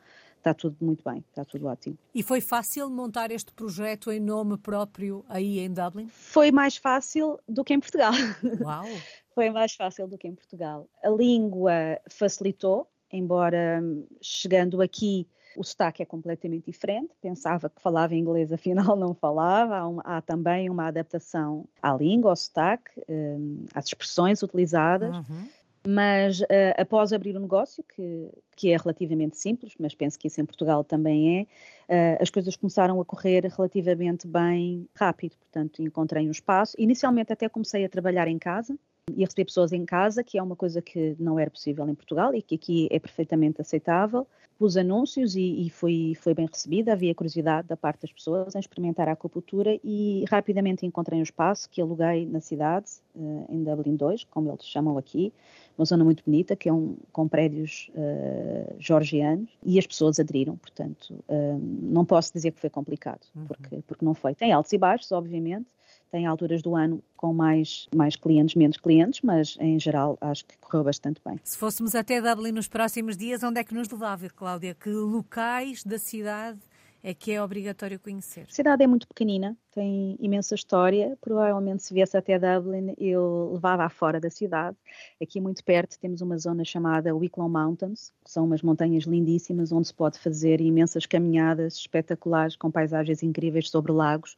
está 0.45 0.53
tudo 0.53 0.77
muito 0.79 1.03
bem, 1.03 1.23
está 1.29 1.43
tudo 1.43 1.65
ótimo. 1.65 1.97
E 2.13 2.21
foi 2.21 2.39
fácil 2.39 2.87
montar 2.87 3.31
este 3.31 3.51
projeto 3.51 4.11
em 4.11 4.19
nome 4.19 4.57
próprio 4.59 5.25
aí 5.27 5.59
em 5.59 5.73
Dublin? 5.73 6.07
Foi 6.07 6.51
mais 6.51 6.77
fácil 6.77 7.39
do 7.49 7.63
que 7.63 7.73
em 7.73 7.79
Portugal. 7.79 8.13
Uau! 8.61 8.85
foi 9.33 9.49
mais 9.49 9.73
fácil 9.73 10.07
do 10.07 10.17
que 10.17 10.27
em 10.27 10.35
Portugal. 10.35 10.87
A 11.03 11.09
língua 11.09 11.99
facilitou, 12.07 12.87
embora 13.11 13.81
chegando 14.21 14.81
aqui 14.81 15.27
o 15.57 15.63
sotaque 15.63 16.03
é 16.03 16.05
completamente 16.05 16.65
diferente. 16.65 17.11
Pensava 17.21 17.69
que 17.69 17.81
falava 17.81 18.13
inglês, 18.13 18.51
afinal 18.51 18.95
não 18.95 19.13
falava. 19.13 19.77
Há, 19.77 19.87
uma, 19.87 20.01
há 20.03 20.21
também 20.21 20.69
uma 20.69 20.87
adaptação 20.87 21.65
à 21.81 21.93
língua, 21.93 22.31
ao 22.31 22.35
sotaque, 22.35 22.91
um, 23.09 23.65
às 23.73 23.85
expressões 23.85 24.43
utilizadas. 24.43 25.15
Uhum. 25.15 25.47
Mas 25.87 26.41
uh, 26.41 26.45
após 26.77 27.13
abrir 27.13 27.35
o 27.35 27.39
um 27.39 27.41
negócio, 27.43 27.83
que, 27.95 28.29
que 28.55 28.71
é 28.71 28.77
relativamente 28.77 29.37
simples, 29.37 29.73
mas 29.79 29.93
penso 29.93 30.17
que 30.17 30.27
isso 30.27 30.41
em 30.41 30.45
Portugal 30.45 30.83
também 30.83 31.47
é, 31.89 32.17
uh, 32.17 32.23
as 32.23 32.29
coisas 32.29 32.55
começaram 32.55 32.99
a 32.99 33.05
correr 33.05 33.45
relativamente 33.45 34.27
bem 34.27 34.87
rápido. 34.95 35.35
Portanto, 35.37 35.81
encontrei 35.81 36.27
um 36.27 36.31
espaço. 36.31 36.75
Inicialmente 36.79 37.31
até 37.31 37.47
comecei 37.47 37.85
a 37.85 37.89
trabalhar 37.89 38.27
em 38.27 38.39
casa 38.39 38.77
e 39.13 39.24
receber 39.24 39.45
pessoas 39.45 39.71
em 39.71 39.85
casa, 39.85 40.24
que 40.24 40.38
é 40.38 40.41
uma 40.41 40.55
coisa 40.55 40.81
que 40.81 41.15
não 41.19 41.38
era 41.38 41.51
possível 41.51 41.88
em 41.88 41.93
Portugal 41.93 42.33
e 42.33 42.41
que 42.41 42.55
aqui 42.55 42.88
é 42.89 43.00
perfeitamente 43.00 43.62
aceitável 43.62 44.27
pus 44.57 44.77
anúncios 44.77 45.35
e, 45.35 45.65
e 45.65 45.69
foi, 45.69 46.13
foi 46.15 46.33
bem 46.33 46.45
recebida, 46.45 46.93
havia 46.93 47.13
curiosidade 47.13 47.67
da 47.67 47.75
parte 47.75 48.01
das 48.01 48.12
pessoas 48.12 48.55
em 48.55 48.59
experimentar 48.59 49.07
a 49.09 49.12
acupuntura 49.12 49.77
e 49.83 50.24
rapidamente 50.29 50.85
encontrei 50.85 51.19
um 51.19 51.24
espaço 51.24 51.69
que 51.69 51.81
aluguei 51.81 52.25
na 52.25 52.39
cidade, 52.39 52.89
uh, 53.15 53.45
em 53.50 53.63
Dublin 53.63 53.95
2, 53.95 54.24
como 54.25 54.50
eles 54.50 54.65
chamam 54.65 54.97
aqui, 54.97 55.33
uma 55.77 55.85
zona 55.85 56.03
muito 56.03 56.24
bonita, 56.25 56.55
que 56.55 56.69
é 56.69 56.74
um 56.74 56.95
com 57.12 57.27
prédios 57.27 57.91
uh, 57.95 58.75
georgianos, 58.79 59.50
e 59.62 59.77
as 59.77 59.85
pessoas 59.85 60.19
aderiram, 60.19 60.55
portanto, 60.55 61.13
uh, 61.27 61.59
não 61.81 62.05
posso 62.05 62.31
dizer 62.31 62.51
que 62.51 62.62
foi 62.62 62.69
complicado, 62.69 63.27
uhum. 63.35 63.45
porque, 63.45 63.81
porque 63.85 64.05
não 64.05 64.13
foi. 64.13 64.33
Tem 64.33 64.53
altos 64.53 64.71
e 64.71 64.77
baixos, 64.77 65.12
obviamente, 65.12 65.67
tem 66.15 66.25
alturas 66.25 66.62
do 66.62 66.77
ano 66.77 67.03
com 67.17 67.34
mais, 67.34 67.89
mais 67.93 68.15
clientes, 68.15 68.55
menos 68.55 68.77
clientes, 68.77 69.19
mas 69.22 69.57
em 69.60 69.77
geral 69.77 70.17
acho 70.22 70.45
que 70.45 70.57
correu 70.60 70.81
bastante 70.81 71.19
bem. 71.25 71.38
Se 71.43 71.57
fôssemos 71.57 71.93
até 71.93 72.22
Dublin 72.22 72.53
nos 72.53 72.69
próximos 72.69 73.17
dias, 73.17 73.43
onde 73.43 73.60
é 73.60 73.65
que 73.65 73.74
nos 73.74 73.89
levava, 73.89 74.29
Cláudia? 74.29 74.74
Que 74.74 74.89
locais 74.89 75.84
da 75.84 76.00
cidade 76.00 76.57
é 77.03 77.13
que 77.13 77.34
é 77.34 77.43
obrigatório 77.43 78.00
conhecer? 78.00 78.45
A 78.50 78.53
cidade 78.53 78.81
é 78.81 78.88
muito 78.88 79.05
pequenina, 79.10 79.57
tem 79.74 80.15
imensa 80.22 80.55
história. 80.55 81.17
Provavelmente, 81.19 81.84
se 81.84 81.93
viesse 81.93 82.15
até 82.15 82.39
Dublin, 82.39 82.93
eu 82.98 83.51
levava 83.53 83.89
fora 83.89 84.17
da 84.17 84.29
cidade. 84.29 84.77
Aqui, 85.22 85.41
muito 85.41 85.65
perto, 85.65 86.00
temos 86.00 86.22
uma 86.22 86.38
zona 86.38 86.63
chamada 86.63 87.13
Wicklow 87.13 87.50
Mountains, 87.50 88.13
que 88.24 88.31
são 88.31 88.45
umas 88.45 88.62
montanhas 88.62 89.03
lindíssimas 89.03 89.74
onde 89.74 89.88
se 89.88 89.93
pode 89.93 90.17
fazer 90.17 90.62
imensas 90.62 91.05
caminhadas 91.05 91.75
espetaculares 91.75 92.55
com 92.55 92.72
paisagens 92.72 93.22
incríveis 93.22 93.69
sobre 93.69 93.91
lagos 93.91 94.38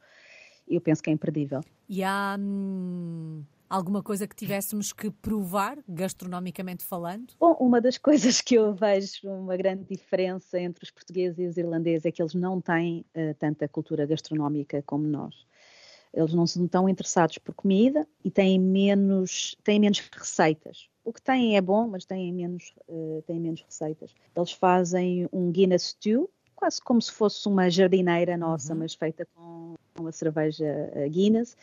eu 0.70 0.80
penso 0.80 1.02
que 1.02 1.10
é 1.10 1.12
imperdível. 1.12 1.60
E 1.88 2.02
há 2.02 2.36
hum, 2.38 3.42
alguma 3.68 4.02
coisa 4.02 4.26
que 4.26 4.34
tivéssemos 4.34 4.92
que 4.92 5.10
provar, 5.10 5.78
gastronomicamente 5.88 6.84
falando? 6.84 7.34
Bom, 7.38 7.56
uma 7.60 7.80
das 7.80 7.98
coisas 7.98 8.40
que 8.40 8.54
eu 8.54 8.74
vejo 8.74 9.28
uma 9.28 9.56
grande 9.56 9.84
diferença 9.84 10.58
entre 10.58 10.84
os 10.84 10.90
portugueses 10.90 11.38
e 11.38 11.46
os 11.46 11.56
irlandeses 11.56 12.06
é 12.06 12.12
que 12.12 12.22
eles 12.22 12.34
não 12.34 12.60
têm 12.60 13.04
uh, 13.14 13.34
tanta 13.38 13.68
cultura 13.68 14.06
gastronómica 14.06 14.82
como 14.86 15.06
nós. 15.06 15.46
Eles 16.12 16.32
não 16.32 16.46
são 16.46 16.66
tão 16.66 16.88
interessados 16.88 17.38
por 17.38 17.54
comida 17.54 18.06
e 18.24 18.30
têm 18.30 18.58
menos, 18.58 19.56
têm 19.62 19.78
menos 19.78 19.98
receitas. 19.98 20.88
O 21.04 21.12
que 21.12 21.22
têm 21.22 21.56
é 21.56 21.60
bom, 21.60 21.86
mas 21.86 22.04
têm 22.04 22.32
menos, 22.32 22.72
uh, 22.88 23.22
têm 23.26 23.38
menos 23.38 23.62
receitas. 23.62 24.14
Eles 24.34 24.52
fazem 24.52 25.28
um 25.32 25.50
Guinness 25.50 25.88
Stew, 25.88 26.30
quase 26.54 26.82
como 26.82 27.00
se 27.00 27.12
fosse 27.12 27.46
uma 27.46 27.70
jardineira 27.70 28.36
nossa, 28.36 28.72
uhum. 28.72 28.80
mas 28.80 28.94
feita 28.94 29.26
com 29.34 29.74
uma 30.00 30.12
cerveja 30.12 30.66
eh, 30.94 31.08
Guinness, 31.08 31.56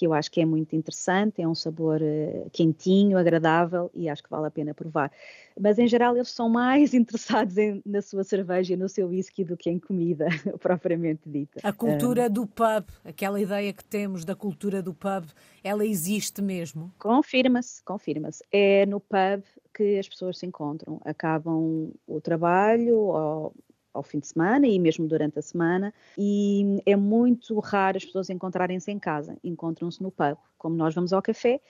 que 0.00 0.06
eu 0.06 0.14
acho 0.14 0.30
que 0.30 0.40
é 0.40 0.46
muito 0.46 0.74
interessante, 0.74 1.42
é 1.42 1.46
um 1.46 1.54
sabor 1.54 2.00
uh, 2.00 2.48
quentinho, 2.52 3.18
agradável 3.18 3.90
e 3.92 4.08
acho 4.08 4.22
que 4.22 4.30
vale 4.30 4.46
a 4.46 4.50
pena 4.50 4.72
provar. 4.72 5.12
Mas 5.60 5.78
em 5.78 5.86
geral 5.86 6.16
eles 6.16 6.30
são 6.30 6.48
mais 6.48 6.94
interessados 6.94 7.58
em, 7.58 7.82
na 7.84 8.00
sua 8.00 8.24
cerveja 8.24 8.72
e 8.72 8.76
no 8.78 8.88
seu 8.88 9.08
whisky 9.08 9.44
do 9.44 9.58
que 9.58 9.68
em 9.68 9.78
comida 9.78 10.26
propriamente 10.58 11.20
dita. 11.26 11.60
A 11.62 11.70
cultura 11.70 12.28
um, 12.28 12.30
do 12.30 12.46
pub, 12.46 12.86
aquela 13.04 13.38
ideia 13.38 13.74
que 13.74 13.84
temos 13.84 14.24
da 14.24 14.34
cultura 14.34 14.82
do 14.82 14.94
pub, 14.94 15.26
ela 15.62 15.84
existe 15.84 16.40
mesmo? 16.40 16.90
Confirma-se, 16.98 17.82
confirma-se. 17.84 18.42
É 18.50 18.86
no 18.86 19.00
pub 19.00 19.42
que 19.74 19.98
as 19.98 20.08
pessoas 20.08 20.38
se 20.38 20.46
encontram, 20.46 20.98
acabam 21.04 21.92
o 22.06 22.20
trabalho 22.22 22.96
ou 22.96 23.54
ao 23.92 24.02
fim 24.02 24.18
de 24.18 24.26
semana 24.26 24.66
e 24.66 24.78
mesmo 24.78 25.06
durante 25.06 25.38
a 25.38 25.42
semana, 25.42 25.92
e 26.16 26.80
é 26.86 26.96
muito 26.96 27.58
raro 27.58 27.96
as 27.96 28.04
pessoas 28.04 28.30
encontrarem-se 28.30 28.90
em 28.90 28.98
casa, 28.98 29.36
encontram-se 29.42 30.02
no 30.02 30.10
pub. 30.10 30.36
Como 30.58 30.76
nós 30.76 30.94
vamos 30.94 31.12
ao 31.12 31.22
café, 31.22 31.60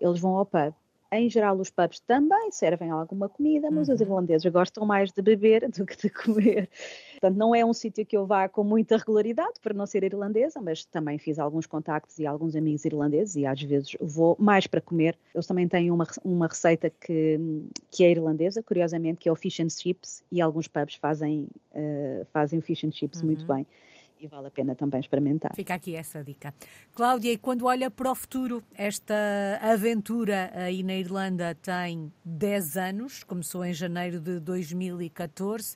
eles 0.00 0.20
vão 0.20 0.36
ao 0.36 0.46
pub. 0.46 0.74
Em 1.12 1.28
geral, 1.28 1.56
os 1.58 1.70
pubs 1.70 1.98
também 2.00 2.52
servem 2.52 2.90
alguma 2.90 3.28
comida, 3.28 3.68
mas 3.70 3.88
uhum. 3.88 3.94
os 3.94 4.00
irlandeses 4.00 4.52
gostam 4.52 4.86
mais 4.86 5.10
de 5.10 5.20
beber 5.20 5.68
do 5.68 5.84
que 5.84 5.96
de 5.96 6.08
comer. 6.08 6.68
Portanto, 7.12 7.36
não 7.36 7.52
é 7.52 7.64
um 7.64 7.72
sítio 7.72 8.06
que 8.06 8.16
eu 8.16 8.26
vá 8.26 8.48
com 8.48 8.62
muita 8.62 8.96
regularidade, 8.96 9.54
por 9.60 9.74
não 9.74 9.86
ser 9.86 10.04
irlandesa, 10.04 10.60
mas 10.60 10.84
também 10.84 11.18
fiz 11.18 11.38
alguns 11.38 11.66
contactos 11.66 12.18
e 12.18 12.26
alguns 12.26 12.54
amigos 12.54 12.84
irlandeses 12.84 13.34
e 13.34 13.44
às 13.44 13.60
vezes 13.60 13.96
vou 14.00 14.36
mais 14.38 14.68
para 14.68 14.80
comer. 14.80 15.18
Eles 15.34 15.46
também 15.46 15.66
têm 15.66 15.90
uma, 15.90 16.06
uma 16.24 16.46
receita 16.46 16.88
que, 16.88 17.40
que 17.90 18.04
é 18.04 18.10
irlandesa, 18.12 18.62
curiosamente, 18.62 19.18
que 19.18 19.28
é 19.28 19.32
o 19.32 19.36
fish 19.36 19.58
and 19.60 19.70
chips, 19.70 20.22
e 20.30 20.40
alguns 20.40 20.68
pubs 20.68 20.94
fazem, 20.94 21.48
uh, 21.72 22.24
fazem 22.32 22.60
o 22.60 22.62
fish 22.62 22.84
and 22.84 22.92
chips 22.92 23.20
uhum. 23.20 23.26
muito 23.26 23.44
bem 23.44 23.66
e 24.20 24.28
vale 24.28 24.48
a 24.48 24.50
pena 24.50 24.74
também 24.74 25.00
experimentar. 25.00 25.54
Fica 25.54 25.74
aqui 25.74 25.96
essa 25.96 26.22
dica. 26.22 26.54
Cláudia, 26.94 27.32
e 27.32 27.38
quando 27.38 27.64
olha 27.64 27.90
para 27.90 28.10
o 28.10 28.14
futuro, 28.14 28.62
esta 28.74 29.14
aventura 29.62 30.50
aí 30.54 30.82
na 30.82 30.94
Irlanda 30.94 31.54
tem 31.54 32.12
10 32.24 32.76
anos, 32.76 33.24
começou 33.24 33.64
em 33.64 33.72
janeiro 33.72 34.20
de 34.20 34.38
2014. 34.38 35.74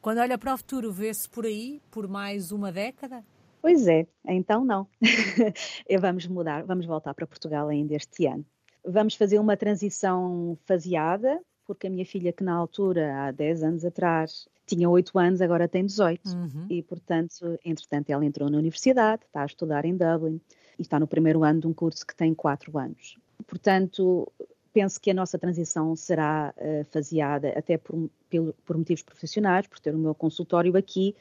Quando 0.00 0.18
olha 0.18 0.38
para 0.38 0.54
o 0.54 0.56
futuro, 0.56 0.90
vê-se 0.90 1.28
por 1.28 1.44
aí 1.44 1.80
por 1.90 2.08
mais 2.08 2.50
uma 2.50 2.72
década? 2.72 3.22
Pois 3.60 3.86
é, 3.86 4.06
então 4.26 4.64
não. 4.64 4.88
vamos 6.00 6.26
mudar, 6.26 6.64
vamos 6.64 6.86
voltar 6.86 7.14
para 7.14 7.26
Portugal 7.26 7.68
ainda 7.68 7.94
este 7.94 8.26
ano. 8.26 8.44
Vamos 8.84 9.14
fazer 9.14 9.38
uma 9.38 9.56
transição 9.56 10.58
faseada, 10.64 11.40
porque 11.64 11.86
a 11.86 11.90
minha 11.90 12.04
filha, 12.04 12.32
que 12.32 12.42
na 12.42 12.54
altura, 12.54 13.26
há 13.26 13.30
10 13.30 13.62
anos 13.62 13.84
atrás, 13.84 14.48
tinha 14.66 14.88
8 14.88 15.18
anos, 15.18 15.40
agora 15.40 15.68
tem 15.68 15.84
18. 15.84 16.28
Uhum. 16.28 16.66
E, 16.70 16.82
portanto, 16.82 17.58
entretanto, 17.64 18.10
ela 18.10 18.24
entrou 18.24 18.48
na 18.50 18.58
universidade, 18.58 19.22
está 19.26 19.42
a 19.42 19.46
estudar 19.46 19.84
em 19.84 19.96
Dublin 19.96 20.40
e 20.78 20.82
está 20.82 20.98
no 20.98 21.06
primeiro 21.06 21.44
ano 21.44 21.60
de 21.60 21.66
um 21.66 21.72
curso 21.72 22.06
que 22.06 22.14
tem 22.14 22.34
4 22.34 22.76
anos. 22.78 23.18
Portanto, 23.46 24.30
penso 24.72 25.00
que 25.00 25.10
a 25.10 25.14
nossa 25.14 25.38
transição 25.38 25.94
será 25.94 26.54
uh, 26.56 26.84
faseada 26.86 27.50
até 27.50 27.76
por, 27.76 28.08
por, 28.30 28.54
por 28.64 28.78
motivos 28.78 29.02
profissionais, 29.02 29.66
por 29.66 29.78
ter 29.78 29.94
o 29.94 29.98
meu 29.98 30.14
consultório 30.14 30.76
aqui. 30.76 31.14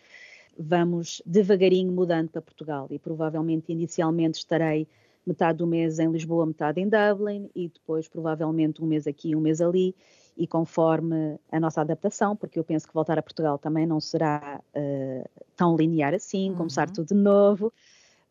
Vamos 0.58 1.22
devagarinho 1.26 1.92
mudando 1.92 2.30
para 2.30 2.42
Portugal 2.42 2.88
e 2.90 3.00
provavelmente 3.00 3.72
inicialmente 3.72 4.38
estarei 4.38 4.88
metade 5.26 5.60
do 5.60 5.68
mês 5.68 6.00
em 6.00 6.12
Lisboa, 6.12 6.46
metade 6.46 6.82
em 6.82 6.90
Dublin 6.90 7.50
e 7.56 7.68
depois 7.70 8.08
provavelmente 8.08 8.82
um 8.82 8.88
mês 8.88 9.08
aqui, 9.08 9.36
um 9.36 9.42
mês 9.42 9.62
ali 9.62 9.96
e 10.38 10.48
conforme 10.48 11.40
a 11.52 11.60
nossa 11.60 11.82
adaptação, 11.82 12.36
porque 12.36 12.58
eu 12.58 12.64
penso 12.64 12.88
que 12.88 12.94
voltar 12.94 13.18
a 13.18 13.22
Portugal 13.22 13.58
também 13.58 13.86
não 13.86 14.00
será 14.00 14.62
uh, 14.76 15.30
tão 15.56 15.76
linear 15.76 16.14
assim, 16.14 16.50
uhum. 16.50 16.56
começar 16.56 16.90
tudo 16.90 17.08
de 17.08 17.14
novo. 17.14 17.72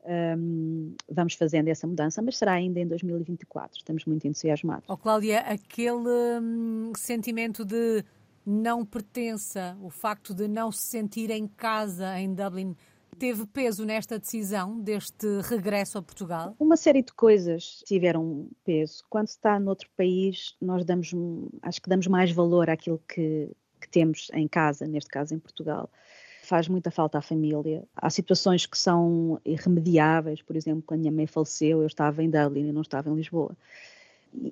Um, 0.02 0.94
vamos 1.10 1.34
fazendo 1.34 1.68
essa 1.68 1.86
mudança, 1.86 2.22
mas 2.22 2.38
será 2.38 2.52
ainda 2.52 2.80
em 2.80 2.86
2024. 2.86 3.78
Estamos 3.78 4.04
muito 4.06 4.26
entusiasmados. 4.26 4.84
Oh, 4.88 4.96
Cláudia, 4.96 5.40
aquele 5.40 6.40
hum, 6.40 6.92
sentimento 6.96 7.64
de 7.64 8.02
não 8.44 8.84
pertença, 8.84 9.76
o 9.82 9.90
facto 9.90 10.34
de 10.34 10.48
não 10.48 10.72
se 10.72 10.82
sentir 10.82 11.30
em 11.30 11.46
casa 11.46 12.18
em 12.18 12.32
Dublin, 12.32 12.74
teve 13.20 13.46
peso 13.46 13.84
nesta 13.84 14.18
decisão 14.18 14.80
deste 14.80 15.26
regresso 15.42 15.98
a 15.98 16.02
Portugal? 16.02 16.56
Uma 16.58 16.74
série 16.74 17.02
de 17.02 17.12
coisas 17.12 17.82
tiveram 17.84 18.48
peso. 18.64 19.04
Quando 19.10 19.28
se 19.28 19.36
está 19.36 19.60
noutro 19.60 19.90
país, 19.94 20.56
nós 20.58 20.86
damos, 20.86 21.12
acho 21.60 21.82
que 21.82 21.90
damos 21.90 22.06
mais 22.06 22.32
valor 22.32 22.70
àquilo 22.70 22.98
que, 23.06 23.50
que 23.78 23.88
temos 23.90 24.28
em 24.32 24.48
casa, 24.48 24.86
neste 24.86 25.10
caso 25.10 25.34
em 25.34 25.38
Portugal 25.38 25.90
faz 26.42 26.66
muita 26.66 26.90
falta 26.90 27.18
à 27.18 27.22
família. 27.22 27.84
Há 27.94 28.10
situações 28.10 28.66
que 28.66 28.76
são 28.76 29.40
irremediáveis, 29.44 30.42
por 30.42 30.56
exemplo, 30.56 30.82
quando 30.84 30.98
a 30.98 31.02
minha 31.02 31.12
mãe 31.12 31.26
faleceu, 31.26 31.82
eu 31.82 31.86
estava 31.86 32.24
em 32.24 32.30
Dublin 32.30 32.68
e 32.68 32.72
não 32.72 32.80
estava 32.80 33.08
em 33.08 33.14
Lisboa. 33.14 33.56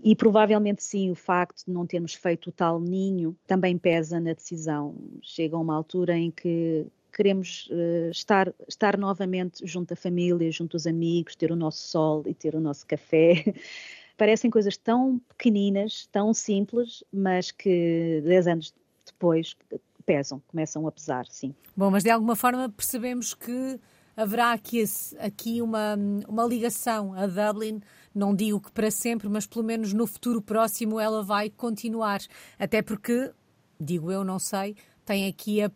E, 0.05 0.15
provavelmente 0.15 0.83
sim, 0.83 1.11
o 1.11 1.15
facto 1.17 1.65
de 1.67 1.73
não 1.73 1.87
termos 1.87 2.15
feito 2.15 2.51
o 2.51 2.53
tal 2.53 2.79
ninho 2.79 3.37
também 3.49 3.77
pesa 3.77 4.21
na 4.21 4.33
decisão. 4.33 4.95
Chega 5.23 5.57
a 5.57 5.59
uma 5.59 5.75
altura 5.75 6.17
em 6.17 6.31
que 6.31 6.87
queremos 7.13 7.69
uh, 7.71 8.11
estar, 8.11 8.53
estar 8.67 8.97
novamente 8.97 9.67
junto 9.67 9.93
à 9.95 9.97
família, 9.97 10.51
junto 10.51 10.77
aos 10.77 10.87
amigos, 10.87 11.37
ter 11.37 11.51
o 11.51 11.57
nosso 11.57 11.87
sol 11.89 12.23
e 12.27 12.35
ter 12.35 12.55
o 12.55 12.61
nosso 12.61 12.87
café. 12.87 13.45
Parecem 14.17 14.51
coisas 14.51 14.77
tão 14.77 15.21
pequeninas, 15.29 16.09
tão 16.11 16.35
simples, 16.35 17.05
mas 17.13 17.51
que 17.51 18.21
dez 18.25 18.47
anos 18.47 18.75
depois 19.07 19.57
pesam, 20.05 20.43
começam 20.49 20.87
a 20.87 20.93
pesar, 20.93 21.27
sim. 21.27 21.55
Bom, 21.77 21.91
mas 21.91 22.03
de 22.03 22.11
alguma 22.11 22.35
forma 22.35 22.69
percebemos 22.69 23.35
que 23.35 23.79
haverá 24.17 24.53
aqui, 24.53 24.83
aqui 25.19 25.63
uma, 25.63 25.97
uma 26.27 26.45
ligação 26.45 27.15
a 27.15 27.27
Dublin, 27.27 27.81
não 28.13 28.35
digo 28.35 28.61
que 28.61 28.73
para 28.73 28.91
sempre, 28.91 29.29
mas 29.29 29.47
pelo 29.47 29.65
menos 29.65 29.93
no 29.93 30.07
futuro 30.07 30.43
próximo 30.43 30.99
ela 30.99 31.23
vai 31.23 31.51
continuar. 31.51 32.21
Até 32.59 32.83
porque, 32.83 33.31
digo 33.79 34.11
eu, 34.11 34.25
não 34.25 34.39
sei, 34.39 34.75
tem 35.05 35.29
aqui 35.29 35.63
a 35.63 35.71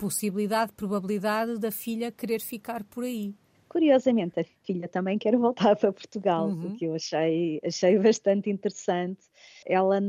possibilidade, 0.00 0.72
probabilidade 0.72 1.58
da 1.58 1.70
filha 1.70 2.10
querer 2.10 2.40
ficar 2.40 2.82
por 2.84 3.04
aí. 3.04 3.34
Curiosamente, 3.68 4.40
a 4.40 4.44
filha 4.64 4.88
também 4.88 5.18
quer 5.18 5.36
voltar 5.36 5.76
para 5.76 5.92
Portugal, 5.92 6.48
uhum. 6.48 6.68
o 6.68 6.76
que 6.76 6.86
eu 6.86 6.94
achei, 6.94 7.60
achei 7.62 7.98
bastante 8.00 8.50
interessante. 8.50 9.20
Ela, 9.64 10.00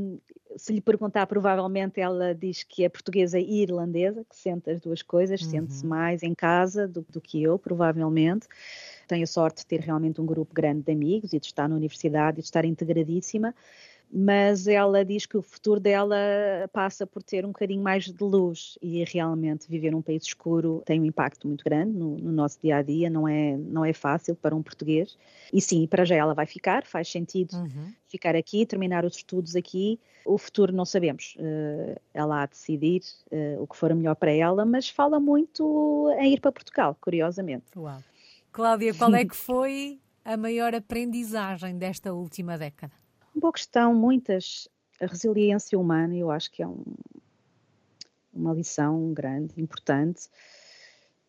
se 0.55 0.71
lhe 0.71 0.81
perguntar, 0.81 1.27
provavelmente 1.27 1.99
ela 1.99 2.33
diz 2.33 2.63
que 2.63 2.85
é 2.85 2.89
portuguesa 2.89 3.37
e 3.37 3.61
irlandesa, 3.61 4.25
que 4.27 4.35
sente 4.35 4.71
as 4.71 4.79
duas 4.79 5.01
coisas, 5.01 5.41
uhum. 5.41 5.49
sente-se 5.49 5.85
mais 5.85 6.23
em 6.23 6.33
casa 6.33 6.87
do, 6.87 7.05
do 7.09 7.19
que 7.19 7.43
eu, 7.43 7.59
provavelmente. 7.59 8.47
Tenho 9.07 9.23
a 9.23 9.27
sorte 9.27 9.57
de 9.57 9.67
ter 9.67 9.81
realmente 9.81 10.21
um 10.21 10.25
grupo 10.25 10.53
grande 10.53 10.83
de 10.83 10.91
amigos 10.93 11.33
e 11.33 11.39
de 11.39 11.45
estar 11.45 11.67
na 11.67 11.75
universidade 11.75 12.39
e 12.39 12.41
de 12.41 12.45
estar 12.45 12.63
integradíssima 12.63 13.53
mas 14.13 14.67
ela 14.67 15.05
diz 15.05 15.25
que 15.25 15.37
o 15.37 15.41
futuro 15.41 15.79
dela 15.79 16.17
passa 16.73 17.07
por 17.07 17.23
ter 17.23 17.45
um 17.45 17.49
bocadinho 17.49 17.81
mais 17.81 18.05
de 18.05 18.23
luz 18.23 18.77
e 18.81 19.03
realmente 19.05 19.69
viver 19.69 19.91
num 19.91 20.01
país 20.01 20.23
escuro 20.23 20.81
tem 20.85 20.99
um 20.99 21.05
impacto 21.05 21.47
muito 21.47 21.63
grande 21.63 21.97
no, 21.97 22.17
no, 22.17 22.31
nosso 22.31 22.59
dia 22.61 22.77
a 22.77 22.81
dia, 22.81 23.09
não 23.09 23.27
é, 23.27 23.55
não 23.57 23.85
é 23.85 23.93
fácil 23.93 24.35
para 24.35 24.53
um 24.53 24.61
português. 24.61 25.17
E 25.53 25.61
sim, 25.61 25.87
para 25.87 26.03
já 26.03 26.15
ela 26.15 26.33
vai 26.33 26.45
ficar, 26.45 26.85
faz 26.85 27.07
sentido 27.07 27.55
uhum. 27.55 27.93
ficar 28.07 28.35
aqui, 28.35 28.65
terminar 28.65 29.05
os 29.05 29.15
estudos 29.15 29.55
aqui. 29.55 29.97
O 30.25 30.37
futuro 30.37 30.73
não 30.73 30.85
sabemos, 30.85 31.35
uh, 31.39 31.99
ela 32.13 32.43
há 32.43 32.45
de 32.45 32.51
decidir 32.51 33.01
uh, 33.31 33.63
o 33.63 33.67
que 33.67 33.77
for 33.77 33.93
melhor 33.95 34.15
para 34.15 34.31
ela, 34.31 34.65
mas 34.65 34.89
fala 34.89 35.19
muito 35.19 36.13
em 36.19 36.33
ir 36.33 36.41
para 36.41 36.51
Portugal, 36.51 36.95
curiosamente. 36.99 37.65
Uau. 37.75 38.03
Cláudia, 38.51 38.93
qual 38.93 39.15
é 39.15 39.25
que 39.25 39.35
foi 39.35 39.99
a 40.25 40.35
maior 40.35 40.75
aprendizagem 40.75 41.77
desta 41.77 42.13
última 42.13 42.57
década? 42.57 42.93
Boa 43.39 43.53
questão, 43.53 43.93
muitas. 43.93 44.67
A 44.99 45.05
resiliência 45.07 45.79
humana, 45.79 46.15
eu 46.15 46.29
acho 46.29 46.51
que 46.51 46.61
é 46.61 46.67
um, 46.67 46.83
uma 48.33 48.53
lição 48.53 49.13
grande, 49.13 49.59
importante. 49.59 50.29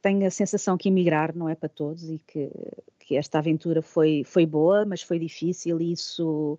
Tenho 0.03 0.27
a 0.27 0.31
sensação 0.31 0.77
que 0.77 0.89
emigrar 0.89 1.35
não 1.35 1.49
é 1.49 1.55
para 1.55 1.69
todos 1.69 2.11
e 2.11 2.19
que, 2.19 2.51
que 2.99 3.17
esta 3.17 3.39
aventura 3.39 3.81
foi, 3.81 4.25
foi 4.25 4.45
boa, 4.45 4.85
mas 4.85 5.01
foi 5.01 5.19
difícil 5.19 5.81
e 5.81 5.93
isso 5.93 6.59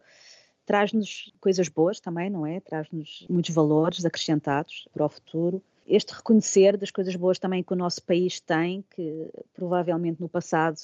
traz-nos 0.65 1.31
coisas 1.39 1.67
boas 1.67 1.99
também, 1.99 2.29
não 2.29 2.45
é? 2.45 2.59
Traz-nos 2.59 3.25
muitos 3.29 3.53
valores 3.53 4.05
acrescentados 4.05 4.87
para 4.93 5.05
o 5.05 5.09
futuro. 5.09 5.61
Este 5.85 6.13
reconhecer 6.13 6.77
das 6.77 6.89
coisas 6.89 7.15
boas 7.15 7.37
também 7.37 7.61
que 7.61 7.73
o 7.73 7.75
nosso 7.75 8.01
país 8.03 8.39
tem, 8.39 8.83
que 8.95 9.29
provavelmente 9.53 10.21
no 10.21 10.29
passado 10.29 10.77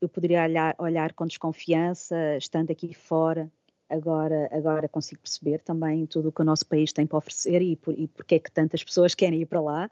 eu 0.00 0.08
poderia 0.08 0.42
olhar, 0.42 0.74
olhar 0.78 1.12
com 1.12 1.26
desconfiança, 1.26 2.36
estando 2.36 2.70
aqui 2.70 2.92
fora, 2.94 3.50
agora, 3.88 4.48
agora 4.52 4.88
consigo 4.88 5.20
perceber 5.20 5.60
também 5.60 6.06
tudo 6.06 6.28
o 6.28 6.32
que 6.32 6.42
o 6.42 6.44
nosso 6.44 6.66
país 6.66 6.92
tem 6.92 7.06
para 7.06 7.18
oferecer 7.18 7.60
e, 7.62 7.76
por, 7.76 7.98
e 7.98 8.06
porque 8.08 8.36
é 8.36 8.38
que 8.38 8.50
tantas 8.50 8.82
pessoas 8.82 9.14
querem 9.14 9.40
ir 9.40 9.46
para 9.46 9.60
lá. 9.60 9.90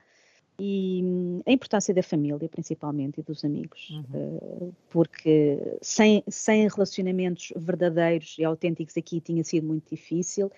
E 0.59 1.01
hum, 1.03 1.41
a 1.47 1.53
importância 1.53 1.95
da 1.95 2.03
família, 2.03 2.49
principalmente, 2.49 3.21
e 3.21 3.23
dos 3.23 3.45
amigos, 3.45 3.91
uhum. 3.91 4.05
uh, 4.15 4.75
porque 4.91 5.59
sem, 5.81 6.23
sem 6.29 6.69
relacionamentos 6.69 7.53
verdadeiros 7.57 8.37
e 8.39 8.45
autênticos 8.45 8.97
aqui 8.97 9.21
tinha 9.21 9.43
sido 9.43 9.67
muito 9.67 9.89
difícil 9.91 10.53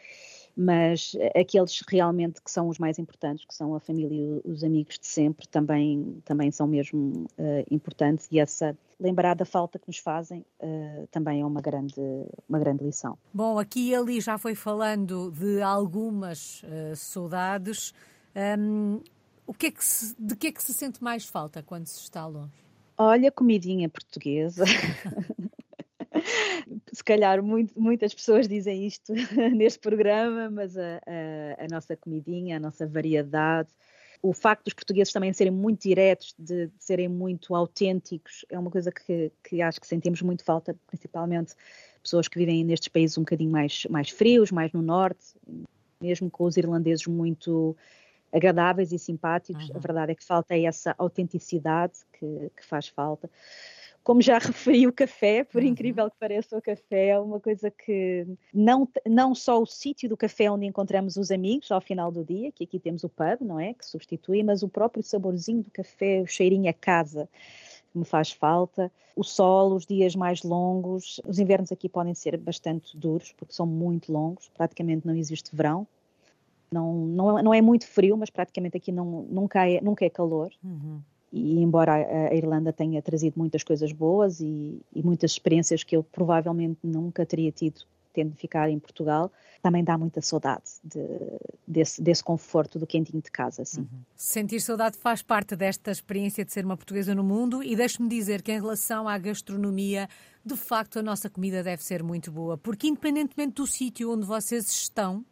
mas 0.57 1.17
aqueles 1.35 1.83
realmente 1.89 2.41
que 2.43 2.51
são 2.51 2.69
os 2.69 2.79
mais 2.79 2.99
importantes, 2.99 3.45
que 3.45 3.55
são 3.55 3.75
a 3.75 3.81
família 3.81 4.41
e 4.45 4.51
os 4.51 4.63
amigos 4.63 4.99
de 4.99 5.07
sempre, 5.07 5.47
também, 5.49 6.23
também 6.25 6.51
são 6.51 6.67
mesmo 6.67 7.27
uh, 7.39 7.67
importantes 7.71 8.29
e 8.31 8.39
essa 8.39 8.77
lembrar 8.99 9.35
da 9.35 9.45
falta 9.45 9.79
que 9.79 9.89
nos 9.89 9.99
fazem 9.99 10.45
uh, 10.61 11.07
também 11.11 11.41
é 11.41 11.45
uma 11.45 11.61
grande, 11.61 12.01
uma 12.49 12.59
grande 12.59 12.85
lição. 12.85 13.19
Bom, 13.33 13.59
aqui 13.59 13.91
e 13.91 13.95
ali 13.95 14.21
já 14.21 14.39
foi 14.39 14.55
falando 14.55 15.31
de 15.33 15.61
algumas 15.61 16.63
uh, 16.63 16.95
saudades. 16.95 17.93
Um, 18.59 19.01
o 19.47 19.53
que 19.53 19.67
é 19.67 19.71
que 19.71 19.85
se, 19.85 20.15
de 20.19 20.37
que 20.37 20.47
é 20.49 20.53
que 20.53 20.63
se 20.63 20.73
sente 20.73 21.03
mais 21.03 21.27
falta 21.27 21.63
quando 21.63 21.87
se 21.87 22.01
está 22.01 22.27
longe? 22.27 22.65
Olha, 22.97 23.31
comidinha 23.31 23.89
portuguesa. 23.89 24.65
se 26.93 27.05
calhar 27.05 27.43
muito, 27.43 27.79
muitas 27.79 28.15
pessoas 28.15 28.49
dizem 28.49 28.87
isto 28.87 29.13
neste 29.55 29.79
programa, 29.79 30.51
mas 30.51 30.77
a, 30.77 31.01
a, 31.07 31.65
a, 31.65 31.69
nossa 31.71 31.97
comidinha, 31.97 32.57
a 32.57 32.61
nossa 32.61 32.87
variedade, 32.87 33.69
o 34.23 34.33
facto 34.33 34.65
dos 34.65 34.75
portugueses 34.75 35.13
também 35.13 35.33
serem 35.33 35.53
muito 35.53 35.83
diretos, 35.83 36.35
de, 36.39 36.69
de 36.69 36.73
serem 36.79 37.09
muito 37.09 37.55
autênticos, 37.55 38.45
é 38.49 38.59
uma 38.59 38.71
coisa 38.71 38.91
que, 38.91 39.31
que, 39.43 39.61
acho 39.61 39.81
que 39.81 39.87
sentimos 39.87 40.23
muito 40.23 40.45
falta, 40.45 40.75
principalmente 40.87 41.55
pessoas 42.03 42.29
que 42.29 42.39
vivem 42.39 42.65
nestes 42.65 42.89
países 42.89 43.19
um 43.19 43.23
bocadinho 43.23 43.51
mais, 43.51 43.85
mais 43.91 44.11
frios, 44.11 44.51
mais 44.51 44.73
no 44.73 44.81
norte, 44.81 45.35
mesmo 46.01 46.31
com 46.31 46.45
os 46.45 46.57
irlandeses 46.57 47.07
muito 47.07 47.77
agradáveis 48.33 48.93
e 48.93 48.99
simpáticos, 48.99 49.69
uhum. 49.69 49.77
a 49.77 49.79
verdade 49.79 50.13
é 50.13 50.15
que 50.15 50.25
falta 50.25 50.59
essa 50.59 50.95
autenticidade 50.99 52.01
que, 52.13 52.51
que 52.57 52.65
faz 52.65 52.89
falta 52.89 53.31
como 54.05 54.21
já 54.21 54.39
referi 54.39 54.87
o 54.87 54.93
café, 54.93 55.43
por 55.43 55.63
uhum. 55.63 55.69
incrível 55.69 56.09
que 56.11 56.17
pareça, 56.21 56.57
o 56.57 56.63
café 56.63 57.09
é 57.09 57.19
uma 57.19 57.41
coisa 57.41 57.71
que 57.71 58.27
não, 58.53 58.87
não 59.07 59.35
só 59.35 59.61
o 59.61 59.67
sítio 59.67 60.09
do 60.09 60.17
café 60.17 60.51
onde 60.51 60.67
encontramos 60.67 61.17
os 61.17 61.31
amigos 61.31 61.73
ao 61.73 61.81
final 61.81 62.13
do 62.13 62.23
dia, 62.23 62.53
que 62.53 62.65
aqui 62.65 62.79
temos 62.79 63.03
o 63.03 63.09
pub, 63.09 63.41
não 63.41 63.59
é? 63.59 63.73
Que 63.73 63.85
substitui, 63.85 64.43
mas 64.43 64.63
o 64.63 64.69
próprio 64.69 65.03
saborzinho 65.03 65.63
do 65.63 65.71
café, 65.71 66.21
o 66.21 66.27
cheirinho 66.27 66.69
a 66.69 66.75
casa 66.75 67.29
me 67.95 68.05
faz 68.05 68.31
falta. 68.31 68.93
O 69.17 69.23
sol, 69.23 69.75
os 69.75 69.87
dias 69.87 70.15
mais 70.15 70.43
longos. 70.43 71.21
Os 71.25 71.39
invernos 71.39 71.71
aqui 71.71 71.89
podem 71.89 72.13
ser 72.13 72.37
bastante 72.37 72.97
duros, 72.97 73.33
porque 73.33 73.55
são 73.55 73.65
muito 73.65 74.13
longos, 74.13 74.51
praticamente 74.55 75.07
não 75.07 75.15
existe 75.15 75.55
verão. 75.55 75.87
Não, 76.71 76.93
não, 76.93 77.43
não 77.43 77.55
é 77.55 77.63
muito 77.63 77.87
frio, 77.87 78.17
mas 78.17 78.31
praticamente 78.31 78.77
aqui 78.77 78.91
não, 78.91 79.23
nunca, 79.31 79.69
é, 79.69 79.81
nunca 79.81 80.05
é 80.05 80.11
calor. 80.11 80.53
Uhum 80.63 81.01
e 81.35 81.59
embora 81.61 81.95
a, 81.95 82.33
Irlanda 82.33 82.73
tenha 82.73 83.03
trazido 83.03 83.35
muitas 83.37 83.65
coisas 83.65 83.91
boas 83.91 84.41
e, 84.41 84.81
e, 84.95 85.03
muitas 85.03 85.33
experiências 85.33 85.83
que 85.83 85.97
eu 85.97 86.05
provavelmente 86.05 86.79
nunca 86.85 87.27
teria 87.27 87.51
tido 87.51 87.81
tendo 88.13 88.37
ficado 88.37 88.71
em 88.71 88.79
Portugal, 88.79 89.33
também 89.61 89.83
dá 89.83 89.99
muita 89.99 90.21
saudade 90.21 90.63
de, 90.85 91.01
desse, 91.67 92.01
desse, 92.01 92.23
conforto 92.23 92.79
do 92.79 92.87
quentinho 92.87 93.21
de 93.21 93.29
casa. 93.29 93.63
Assim. 93.63 93.81
Uhum. 93.81 94.05
Sentir 94.15 94.61
saudade 94.61 94.97
faz 94.97 95.21
parte 95.21 95.57
desta 95.57 95.91
experiência 95.91 96.45
de 96.45 96.53
ser 96.53 96.65
uma 96.65 96.77
portuguesa 96.77 97.13
no 97.13 97.25
mundo 97.25 97.61
e 97.61 97.75
deixe-me 97.75 98.09
dizer 98.09 98.41
que 98.41 98.53
em 98.53 98.61
relação 98.61 99.09
à 99.09 99.19
gastronomia, 99.19 100.09
de 100.45 100.55
facto 100.55 101.01
a 101.01 101.03
nossa 101.03 101.29
comida 101.29 101.61
deve 101.65 101.83
ser 101.83 102.05
muito 102.05 102.31
boa, 102.31 102.57
porque 102.57 102.87
independentemente 102.87 103.55
do 103.55 103.67
sítio 103.67 104.13
onde 104.13 104.25
vocês 104.25 104.71
estão, 104.71 105.25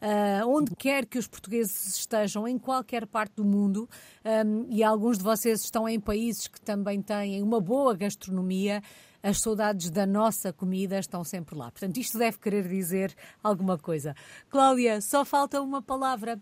Uh, 0.00 0.46
onde 0.46 0.76
quer 0.76 1.04
que 1.04 1.18
os 1.18 1.26
portugueses 1.26 1.96
estejam, 1.96 2.46
em 2.46 2.56
qualquer 2.56 3.04
parte 3.04 3.34
do 3.34 3.44
mundo, 3.44 3.88
um, 4.24 4.66
e 4.68 4.82
alguns 4.84 5.18
de 5.18 5.24
vocês 5.24 5.60
estão 5.64 5.88
em 5.88 5.98
países 5.98 6.46
que 6.46 6.60
também 6.60 7.02
têm 7.02 7.42
uma 7.42 7.60
boa 7.60 7.96
gastronomia, 7.96 8.80
as 9.20 9.40
saudades 9.40 9.90
da 9.90 10.06
nossa 10.06 10.52
comida 10.52 10.98
estão 10.98 11.24
sempre 11.24 11.56
lá. 11.56 11.70
Portanto, 11.70 11.96
isto 11.96 12.16
deve 12.16 12.38
querer 12.38 12.68
dizer 12.68 13.12
alguma 13.42 13.76
coisa. 13.76 14.14
Cláudia, 14.48 15.00
só 15.00 15.24
falta 15.24 15.60
uma 15.60 15.82
palavra. 15.82 16.40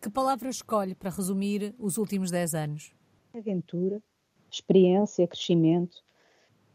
Que 0.00 0.08
palavra 0.08 0.48
escolhe 0.48 0.94
para 0.94 1.10
resumir 1.10 1.74
os 1.78 1.96
últimos 1.96 2.30
10 2.30 2.54
anos? 2.54 2.92
Aventura, 3.34 4.00
experiência, 4.50 5.26
crescimento. 5.26 6.04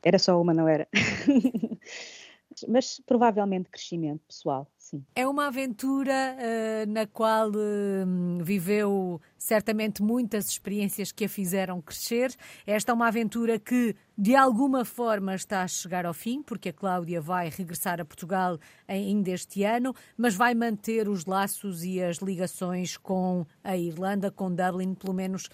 Era 0.03 0.17
só 0.17 0.41
uma, 0.41 0.53
não 0.53 0.67
era? 0.67 0.87
mas 2.67 3.01
provavelmente 3.05 3.69
crescimento 3.69 4.21
pessoal, 4.27 4.67
sim. 4.77 5.03
É 5.15 5.27
uma 5.27 5.47
aventura 5.47 6.35
uh, 6.35 6.91
na 6.91 7.05
qual 7.05 7.49
uh, 7.49 8.43
viveu 8.43 9.21
certamente 9.37 10.03
muitas 10.03 10.49
experiências 10.49 11.11
que 11.11 11.25
a 11.25 11.29
fizeram 11.29 11.81
crescer. 11.81 12.35
Esta 12.65 12.91
é 12.91 12.95
uma 12.95 13.07
aventura 13.07 13.57
que, 13.57 13.95
de 14.17 14.35
alguma 14.35 14.83
forma, 14.83 15.33
está 15.35 15.63
a 15.63 15.67
chegar 15.67 16.05
ao 16.05 16.13
fim, 16.13 16.43
porque 16.43 16.69
a 16.69 16.73
Cláudia 16.73 17.21
vai 17.21 17.49
regressar 17.49 18.01
a 18.01 18.05
Portugal 18.05 18.59
ainda 18.87 19.31
este 19.31 19.63
ano, 19.63 19.93
mas 20.17 20.35
vai 20.35 20.53
manter 20.53 21.07
os 21.07 21.25
laços 21.25 21.83
e 21.83 22.01
as 22.01 22.17
ligações 22.17 22.97
com 22.97 23.45
a 23.63 23.77
Irlanda, 23.77 24.29
com 24.29 24.53
Dublin, 24.53 24.93
pelo 24.93 25.13
menos 25.13 25.49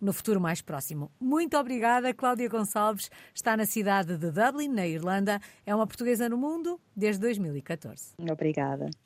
no 0.00 0.12
futuro 0.12 0.40
mais 0.40 0.62
próximo. 0.62 1.10
Muito 1.20 1.56
obrigada, 1.56 2.14
Cláudia 2.14 2.48
Gonçalves. 2.48 3.10
Está 3.34 3.56
na 3.56 3.66
cidade 3.66 4.16
de 4.16 4.30
Dublin, 4.30 4.68
na 4.68 4.86
Irlanda. 4.86 5.40
É 5.66 5.74
uma 5.74 5.86
portuguesa 5.86 6.28
no 6.28 6.36
mundo 6.36 6.80
desde 6.96 7.20
2014. 7.20 8.14
Obrigada. 8.30 8.90